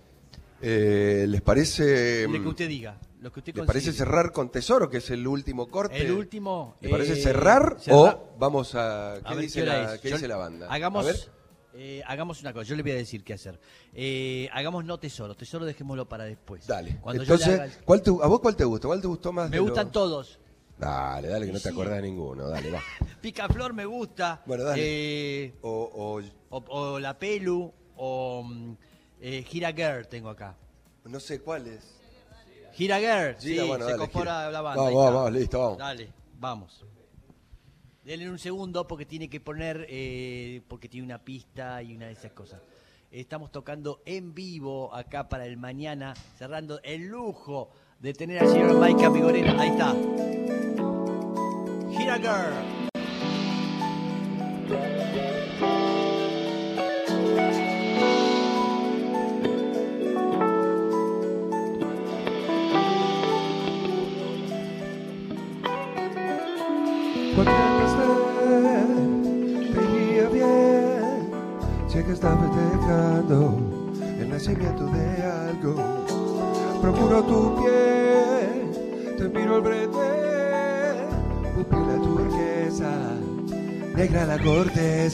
Eh, 0.61 1.25
¿Les 1.27 1.41
parece, 1.41 2.23
El 2.23 2.31
que 2.41 2.47
usted 2.47 2.67
diga, 2.69 2.95
lo 3.21 3.31
que 3.31 3.39
usted 3.39 3.55
¿les 3.55 3.65
parece 3.65 3.93
cerrar 3.93 4.31
con 4.31 4.49
Tesoro, 4.51 4.89
que 4.89 4.97
es 4.97 5.09
el 5.11 5.25
último 5.27 5.67
corte? 5.69 6.01
El 6.01 6.11
último. 6.11 6.75
¿Le 6.81 6.89
parece 6.89 7.13
eh, 7.13 7.23
cerrar, 7.23 7.77
cerrar- 7.79 8.15
o 8.15 8.35
vamos 8.39 8.73
a... 8.75 9.15
¿Qué, 9.21 9.27
A 9.27 9.33
ver, 9.35 9.41
dice, 9.43 9.59
¿qué 9.63 9.69
hora 9.69 9.83
la, 9.83 9.95
es? 9.95 10.01
qué 10.01 10.09
Yo- 10.09 10.15
dice 10.15 10.27
la 10.27 10.37
banda? 10.37 10.67
Hagamos, 10.69 11.03
A 11.05 11.07
ver. 11.11 11.15
eh, 11.75 12.01
hagamos 12.07 12.41
una 12.41 12.51
cosa, 12.51 12.63
yo 12.67 12.75
le 12.75 12.81
voy 12.81 12.91
a 12.91 12.95
decir 12.95 13.23
qué 13.23 13.33
hacer. 13.33 13.59
Eh, 13.93 14.49
hagamos 14.51 14.83
no 14.85 14.99
tesoro, 14.99 15.35
tesoro 15.35 15.65
dejémoslo 15.65 16.09
para 16.09 16.23
después. 16.25 16.65
Dale. 16.65 16.97
Cuando 16.99 17.21
le 17.21 17.25
Entonces, 17.27 17.47
haga 17.53 17.65
el- 17.65 17.71
¿cuál 17.85 18.01
te- 18.01 18.09
¿a 18.09 18.27
vos 18.27 18.39
cuál 18.41 18.55
te 18.55 18.63
gusta? 18.65 18.87
¿Cuál 18.87 19.01
te 19.01 19.07
gustó 19.07 19.31
más? 19.31 19.49
me 19.49 19.57
de 19.57 19.61
gustan 19.61 19.91
todos. 19.91 20.39
Dale, 20.79 21.27
dale, 21.27 21.45
que 21.45 21.51
no 21.53 21.59
te 21.59 21.69
acordás 21.69 21.97
de 21.97 22.01
ninguno. 22.01 22.47
Dale, 22.49 22.71
va. 22.71 22.81
Picaflor 23.21 23.71
me 23.73 23.85
gusta. 23.85 24.41
Bueno, 24.47 24.63
dale. 24.63 24.81
Eh, 24.83 25.53
O, 25.61 25.69
o- 25.69 26.57
o, 26.57 26.63
o 26.67 26.99
La 26.99 27.19
Pelu, 27.19 27.71
o 27.97 28.43
mm, 28.43 28.73
Gira 29.45 29.71
Girl 29.73 30.07
tengo 30.07 30.29
acá. 30.29 30.57
no 31.05 31.19
sé 31.19 31.39
cuál 31.39 31.67
es. 31.67 32.00
Gira 32.73 32.99
Girl, 32.99 33.35
sí, 33.37 33.49
Gira, 33.53 33.63
bueno, 33.65 33.85
se 33.85 33.91
dale, 33.91 34.03
incorpora 34.03 34.31
gira. 34.39 34.51
la 34.51 34.61
banda. 34.61 34.81
Vamos, 34.83 35.13
vamos, 35.13 35.31
listo, 35.33 35.59
vamos. 35.59 35.77
Dale, 35.77 36.09
vamos. 36.39 36.85
Denle 38.03 38.29
un 38.29 38.39
segundo 38.39 38.87
porque 38.87 39.05
tiene 39.05 39.29
que 39.29 39.39
poner, 39.39 39.85
eh, 39.89 40.61
porque 40.67 40.89
tiene 40.89 41.05
una 41.05 41.19
pista 41.23 41.83
y 41.83 41.95
una 41.95 42.07
de 42.07 42.13
esas 42.13 42.31
cosas. 42.31 42.61
Estamos 43.11 43.51
tocando 43.51 44.01
en 44.05 44.33
vivo 44.33 44.93
acá 44.95 45.27
para 45.29 45.45
el 45.45 45.57
mañana, 45.57 46.15
cerrando 46.37 46.79
el 46.83 47.07
lujo 47.07 47.69
de 47.99 48.13
tener 48.13 48.39
al 48.39 48.49
señor 48.49 48.73
Mike 48.79 49.05
Amigorena. 49.05 49.61
Ahí 49.61 49.69
está. 49.69 49.93
Gira 51.91 52.15
Girl. 52.17 52.80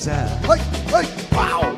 ¡Ay! 0.06 0.62
¡Wow! 1.32 1.76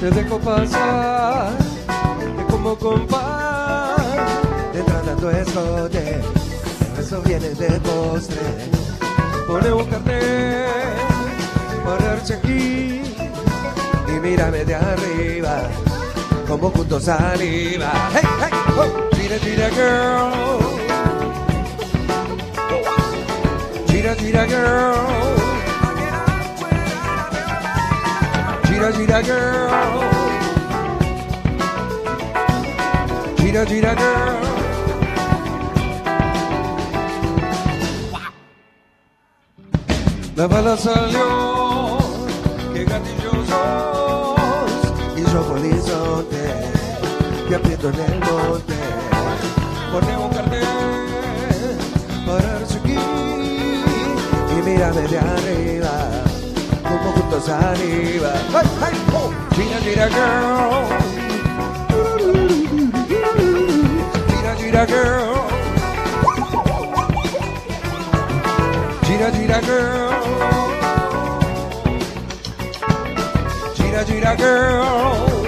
Te 0.00 0.10
dejo 0.10 0.38
pasar, 0.38 1.52
te 2.18 2.44
como 2.50 2.76
compás, 2.76 4.00
te 4.72 4.82
tratando 4.82 5.28
de 5.28 5.42
escote, 5.42 6.20
eso 6.98 7.20
viene 7.22 7.50
de 7.50 7.80
postre. 7.80 8.95
Pone 9.46 9.70
un 9.72 9.84
carnet, 9.86 10.96
pararse 11.84 12.34
aquí 12.34 13.00
y 14.08 14.20
mírame 14.20 14.64
de 14.64 14.74
arriba, 14.74 15.62
como 16.48 16.70
juntos 16.70 17.04
saliva. 17.04 17.92
Hey, 18.12 18.22
hey, 18.40 18.50
oh, 18.76 19.16
tira, 19.16 19.38
tira, 19.38 19.70
girl. 19.70 20.66
Gira, 23.88 24.14
gira, 24.16 24.46
girl. 24.46 25.36
Gira, 28.64 28.92
gira, 28.92 29.22
girl. 29.22 30.00
Gira, 33.38 33.64
gira, 33.64 33.94
girl. 33.94 34.55
La 40.36 40.46
bala 40.46 40.76
salió, 40.76 41.96
que 42.74 42.84
gatillos 42.84 43.48
sos, 43.48 44.38
y 45.16 45.22
yo 45.22 45.42
por 45.48 45.56
el 45.56 45.64
horizonte, 45.64 46.70
que 47.48 47.54
aprieto 47.54 47.88
en 47.88 47.94
el 47.94 48.20
monte, 48.20 48.74
pone 49.90 50.16
un 50.18 50.28
cartel, 50.28 51.78
pararse 52.26 52.76
aquí, 52.76 52.98
y 54.52 54.62
mírame 54.62 55.08
de 55.08 55.18
arriba, 55.18 55.94
como 56.82 57.12
juntos 57.12 57.48
arriba. 57.48 58.32
¡Ay, 58.52 58.68
ay, 58.82 58.94
oh! 59.14 59.32
Gira, 59.54 59.78
gira, 59.80 60.06
girl. 60.10 60.84
Gira, 64.28 64.54
gira, 64.56 64.86
girl. 64.86 65.55
Gira, 69.16 69.30
gira, 69.32 69.60
girl. 69.62 70.10
Gira, 73.74 74.04
gira, 74.04 74.36
girl. 74.36 75.46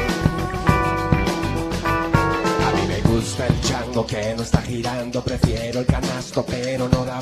A 2.64 2.70
mí 2.72 2.86
me 2.88 3.00
gusta 3.02 3.46
el 3.46 3.60
chango 3.60 4.06
que 4.06 4.34
no 4.34 4.42
está 4.42 4.62
girando, 4.62 5.22
prefiero 5.22 5.80
el 5.80 5.86
canasto 5.86 6.46
pero 6.46 6.88
no 6.88 7.04
da 7.04 7.18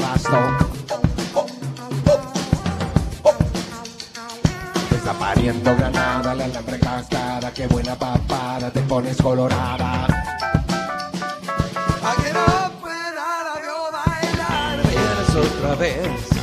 está 4.93 5.13
pariendo 5.19 5.77
granada, 5.77 6.33
la 6.33 6.45
alambre 6.45 6.79
cascada, 6.79 7.53
qué 7.53 7.67
buena 7.67 7.97
papada, 7.97 8.71
te 8.71 8.83
pones 8.83 9.17
colorada. 9.17 10.07
Vienes 14.89 15.35
otra 15.35 15.75
vez, 15.75 16.36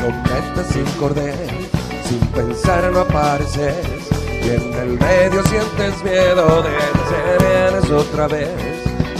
cometa 0.00 0.64
sin 0.72 0.84
cordel, 0.98 1.68
sin 2.08 2.20
pensar 2.28 2.90
no 2.92 3.00
apareces, 3.00 3.86
y 4.42 4.48
en 4.48 4.74
el 4.74 4.98
medio 4.98 5.42
sientes 5.46 6.02
miedo 6.02 6.62
de 6.62 6.70
nacer. 6.70 7.38
Vienes 7.40 7.90
otra 7.90 8.26
vez, 8.26 8.50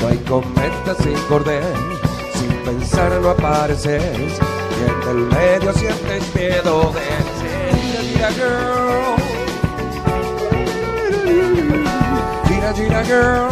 no 0.01 0.09
hay 0.09 0.19
cometa 0.19 0.95
sin 1.03 1.19
cordel, 1.29 1.75
sin 2.35 2.53
pensar 2.65 3.13
no 3.21 3.31
apareces, 3.31 4.03
y 4.03 4.83
en 4.91 5.09
el 5.11 5.27
medio 5.27 5.73
sientes 5.75 6.35
miedo 6.35 6.93
de 6.95 7.05
nacer. 7.25 7.51
Gira, 7.81 8.03
gira, 8.03 8.31
girl. 8.33 9.17
Gira, 12.49 12.73
gira, 12.75 13.05
girl. 13.05 13.49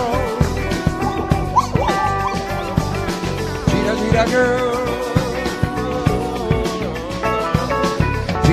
Gira, 3.70 3.94
gira, 3.96 4.24
girl. 4.26 4.77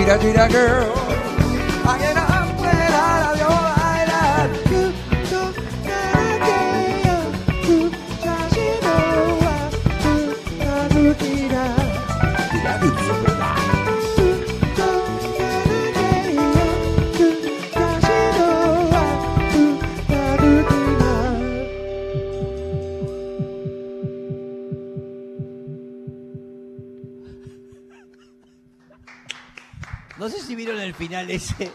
Gira, 0.05 0.17
gira, 0.19 0.47
girl. 0.47 1.04
Final 30.95 31.29
ese. 31.31 31.71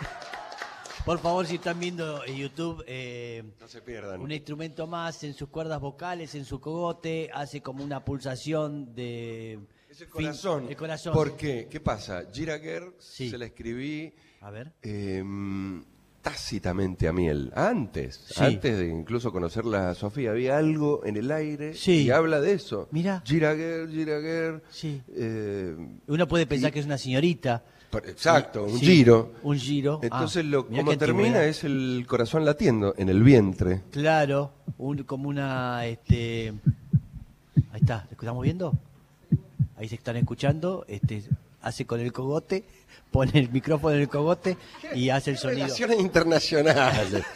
Por 1.05 1.19
favor, 1.19 1.47
si 1.47 1.55
están 1.57 1.81
viendo 1.81 2.25
en 2.27 2.37
YouTube, 2.37 2.85
eh, 2.87 3.43
No 3.59 3.67
se 3.69 3.81
pierdan. 3.81 4.21
un 4.21 4.31
instrumento 4.31 4.87
más 4.87 5.25
en 5.25 5.33
sus 5.35 5.49
cuerdas 5.49 5.81
vocales, 5.81 6.35
en 6.35 6.45
su 6.45 6.61
cogote, 6.61 7.31
hace 7.33 7.63
como 7.63 7.83
una 7.83 8.05
pulsación 8.05 8.95
de... 8.95 9.55
Es 9.89 10.01
el 10.03 10.07
fin- 10.09 10.13
corazón. 10.13 10.67
El 10.69 10.77
corazón. 10.77 11.13
¿Por 11.15 11.37
qué? 11.37 11.69
¿Qué 11.71 11.81
pasa? 11.81 12.25
Girager 12.33 12.93
Sí. 12.99 13.31
se 13.31 13.39
la 13.39 13.47
escribí 13.47 14.13
A 14.43 14.51
ver. 14.51 14.73
em, 14.83 15.83
tácitamente 16.23 17.09
a 17.09 17.13
Miel. 17.15 17.51
Antes, 17.57 18.21
Sí. 18.29 18.35
antes 18.45 18.79
de 18.79 18.87
incluso 18.89 19.33
conocerla 19.33 19.91
a 19.91 19.95
Sofía, 19.95 20.31
había 20.33 20.59
algo 20.59 21.01
en 21.07 21.17
el 21.17 21.33
aire 21.33 21.73
Sí. 21.75 22.03
y 22.05 22.11
habla 22.11 22.41
de 22.41 22.53
eso. 22.53 22.89
Mirá. 22.93 23.23
Girager, 23.27 23.89
Girager. 23.89 24.63
Sí. 24.71 25.03
eh, 25.09 25.75
Uno 26.07 26.29
puede 26.29 26.47
pensar 26.47 26.71
que 26.73 26.79
es 26.81 26.87
una 26.87 26.99
señorita. 26.99 27.65
Exacto, 27.99 28.65
un 28.65 28.79
Sí, 28.79 28.87
giro. 28.87 29.33
Un 29.43 29.59
giro. 29.59 30.01
Entonces, 30.03 30.45
Ah, 30.45 30.49
lo, 30.49 30.67
como 30.67 30.97
termina 30.97 31.45
es 31.45 31.65
el 31.65 32.05
corazón 32.09 32.45
latiendo 32.45 32.95
en 32.97 33.09
el 33.09 33.23
vientre. 33.23 33.83
Claro, 33.91 34.53
un- 34.79 35.03
como 35.05 35.29
una, 35.29 35.85
este, 35.87 36.53
ahí 37.73 37.81
está, 37.81 38.07
¿lo 38.11 38.13
estamos 38.19 38.43
viendo? 38.43 38.73
Ahí 39.77 39.89
se 39.89 39.95
están 39.97 40.17
escuchando, 40.17 40.85
este, 40.89 41.23
hace 41.63 41.87
con 41.87 42.01
el 42.01 42.13
cogote, 42.13 42.65
pone 43.11 43.33
el 43.35 43.51
micrófono 43.51 43.95
en 43.97 44.03
el 44.03 44.09
cogote 44.09 44.57
y 44.95 45.09
hace 45.09 45.31
el 45.33 45.39
sonido. 45.39 45.63
Relaciones 45.65 46.01
internacionales. 46.01 47.23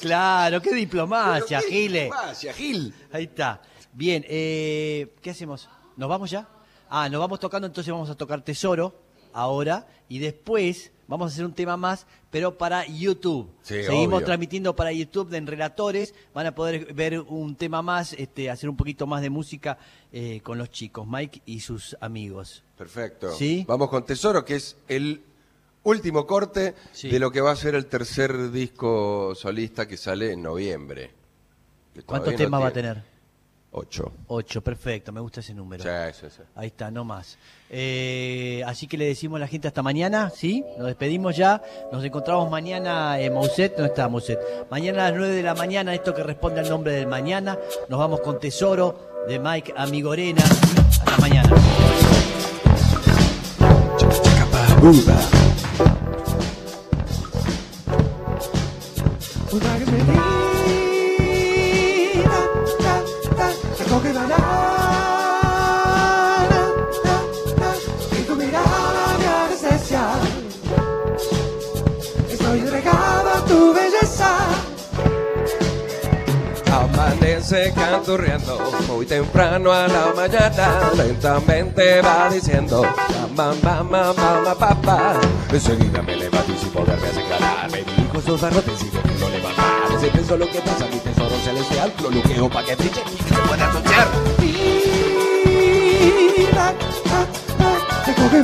Claro, 0.00 0.62
qué 0.62 0.74
diplomacia, 0.74 1.60
qué 1.60 1.66
Gile. 1.68 2.04
diplomacia, 2.04 2.52
Gil. 2.54 2.94
Ahí 3.12 3.24
está. 3.24 3.60
Bien, 3.92 4.24
eh, 4.28 5.14
¿qué 5.20 5.30
hacemos? 5.30 5.68
¿Nos 5.96 6.08
vamos 6.08 6.30
ya? 6.30 6.48
Ah, 6.88 7.08
nos 7.10 7.20
vamos 7.20 7.38
tocando, 7.38 7.66
entonces 7.66 7.92
vamos 7.92 8.08
a 8.08 8.14
tocar 8.14 8.40
Tesoro 8.42 8.94
ahora 9.32 9.86
y 10.08 10.18
después 10.18 10.90
vamos 11.08 11.30
a 11.30 11.34
hacer 11.34 11.44
un 11.44 11.52
tema 11.52 11.76
más, 11.76 12.06
pero 12.30 12.56
para 12.56 12.86
YouTube. 12.86 13.50
Sí, 13.62 13.82
Seguimos 13.82 14.18
obvio. 14.18 14.26
transmitiendo 14.26 14.76
para 14.76 14.92
YouTube 14.92 15.28
de 15.28 15.38
En 15.38 15.46
Relatores, 15.48 16.14
van 16.32 16.46
a 16.46 16.54
poder 16.54 16.92
ver 16.94 17.18
un 17.20 17.56
tema 17.56 17.82
más, 17.82 18.12
este, 18.12 18.48
hacer 18.50 18.68
un 18.70 18.76
poquito 18.76 19.06
más 19.08 19.20
de 19.22 19.30
música 19.30 19.78
eh, 20.12 20.40
con 20.42 20.56
los 20.58 20.70
chicos, 20.70 21.06
Mike 21.08 21.42
y 21.46 21.60
sus 21.60 21.96
amigos. 22.00 22.62
Perfecto. 22.78 23.32
¿Sí? 23.32 23.64
Vamos 23.66 23.88
con 23.90 24.04
Tesoro, 24.06 24.44
que 24.44 24.54
es 24.56 24.76
el 24.86 25.22
último 25.82 26.26
corte 26.26 26.74
Sí. 26.92 27.08
de 27.08 27.18
lo 27.18 27.30
que 27.32 27.40
va 27.40 27.50
a 27.52 27.56
ser 27.56 27.74
el 27.74 27.86
tercer 27.86 28.52
disco 28.52 29.34
solista 29.34 29.88
que 29.88 29.96
sale 29.96 30.32
en 30.32 30.42
noviembre. 30.42 31.10
¿Cuántos 32.06 32.32
no 32.34 32.38
temas 32.38 32.62
va 32.62 32.68
a 32.68 32.72
tener? 32.72 33.02
Ocho. 33.72 34.12
Ocho, 34.26 34.62
perfecto, 34.62 35.12
me 35.12 35.20
gusta 35.20 35.38
ese 35.40 35.54
número. 35.54 35.84
Sí, 35.84 36.18
sí, 36.20 36.26
sí. 36.28 36.42
Ahí 36.56 36.68
está, 36.68 36.90
no 36.90 37.04
más. 37.04 37.38
Eh, 37.68 38.64
así 38.66 38.88
que 38.88 38.98
le 38.98 39.04
decimos 39.04 39.36
a 39.36 39.40
la 39.40 39.46
gente 39.46 39.68
hasta 39.68 39.80
mañana, 39.80 40.30
¿sí? 40.30 40.64
Nos 40.76 40.88
despedimos 40.88 41.36
ya. 41.36 41.62
Nos 41.92 42.04
encontramos 42.04 42.50
mañana 42.50 43.20
en 43.20 43.32
Mauset. 43.32 43.76
¿Dónde 43.76 43.90
está 43.90 44.08
Mauset? 44.08 44.40
Mañana 44.70 45.06
a 45.06 45.10
las 45.10 45.18
9 45.18 45.34
de 45.34 45.42
la 45.44 45.54
mañana, 45.54 45.94
esto 45.94 46.12
que 46.12 46.24
responde 46.24 46.60
al 46.60 46.68
nombre 46.68 46.92
del 46.92 47.06
mañana. 47.06 47.56
Nos 47.88 47.98
vamos 48.00 48.20
con 48.20 48.40
Tesoro 48.40 49.24
de 49.28 49.38
Mike 49.38 49.72
Amigorena. 49.76 50.42
Hasta 50.42 51.16
mañana. 51.18 51.50
Estoy 72.50 72.66
entregado 72.66 73.30
a 73.30 73.44
tu 73.44 73.72
belleza. 73.72 74.38
Amanece 76.72 77.72
canturreando 77.72 78.72
muy 78.88 79.06
temprano 79.06 79.70
a 79.72 79.86
la 79.86 80.12
mañana, 80.16 80.90
lentamente 80.96 82.02
va 82.02 82.28
diciendo 82.28 82.82
mamá, 83.36 83.54
mamá, 83.84 84.12
mamá, 84.12 84.54
papá. 84.56 85.20
Enseguida 85.52 86.02
me 86.02 86.16
levanto 86.16 86.52
y 86.52 86.56
sin 86.58 86.70
poderme 86.70 87.06
asegurar, 87.06 87.70
me 87.70 87.84
dirijo 87.84 88.18
esos 88.18 88.40
barrotes 88.40 88.82
y 88.82 88.90
de 88.90 89.00
no 89.20 89.28
levantar. 89.28 89.92
Ese 89.96 90.08
peso 90.08 90.36
lo 90.36 90.50
que 90.50 90.60
pasa, 90.60 90.86
mi 90.86 90.98
tesoro 90.98 91.36
celestial, 91.44 91.92
lo 92.02 92.10
luqueo 92.10 92.50
pa' 92.50 92.64
que 92.64 92.74
brille 92.74 93.04
y 93.12 93.16
que 93.16 93.32
se 93.32 93.40
pueda 93.42 93.68
asociar. 93.68 94.08
Vida, 96.36 96.74
ta, 97.04 97.26
ta, 97.58 97.70
te 98.04 98.14
coge 98.20 98.42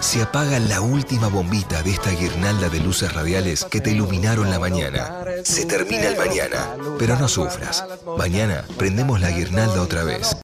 Se 0.00 0.22
apaga 0.22 0.58
la 0.58 0.80
última 0.80 1.28
bombita 1.28 1.82
de 1.82 1.90
esta 1.90 2.10
guirnalda 2.10 2.68
de 2.68 2.80
luces 2.80 3.12
radiales 3.12 3.64
que 3.64 3.80
te 3.80 3.90
iluminaron 3.90 4.48
la 4.50 4.58
mañana. 4.58 5.24
Se 5.44 5.66
termina 5.66 6.08
el 6.08 6.16
mañana, 6.16 6.76
pero 6.98 7.18
no 7.18 7.28
sufras. 7.28 7.84
Mañana 8.16 8.64
prendemos 8.78 9.20
la 9.20 9.30
guirnalda 9.30 9.82
otra 9.82 10.04
vez. 10.04 10.34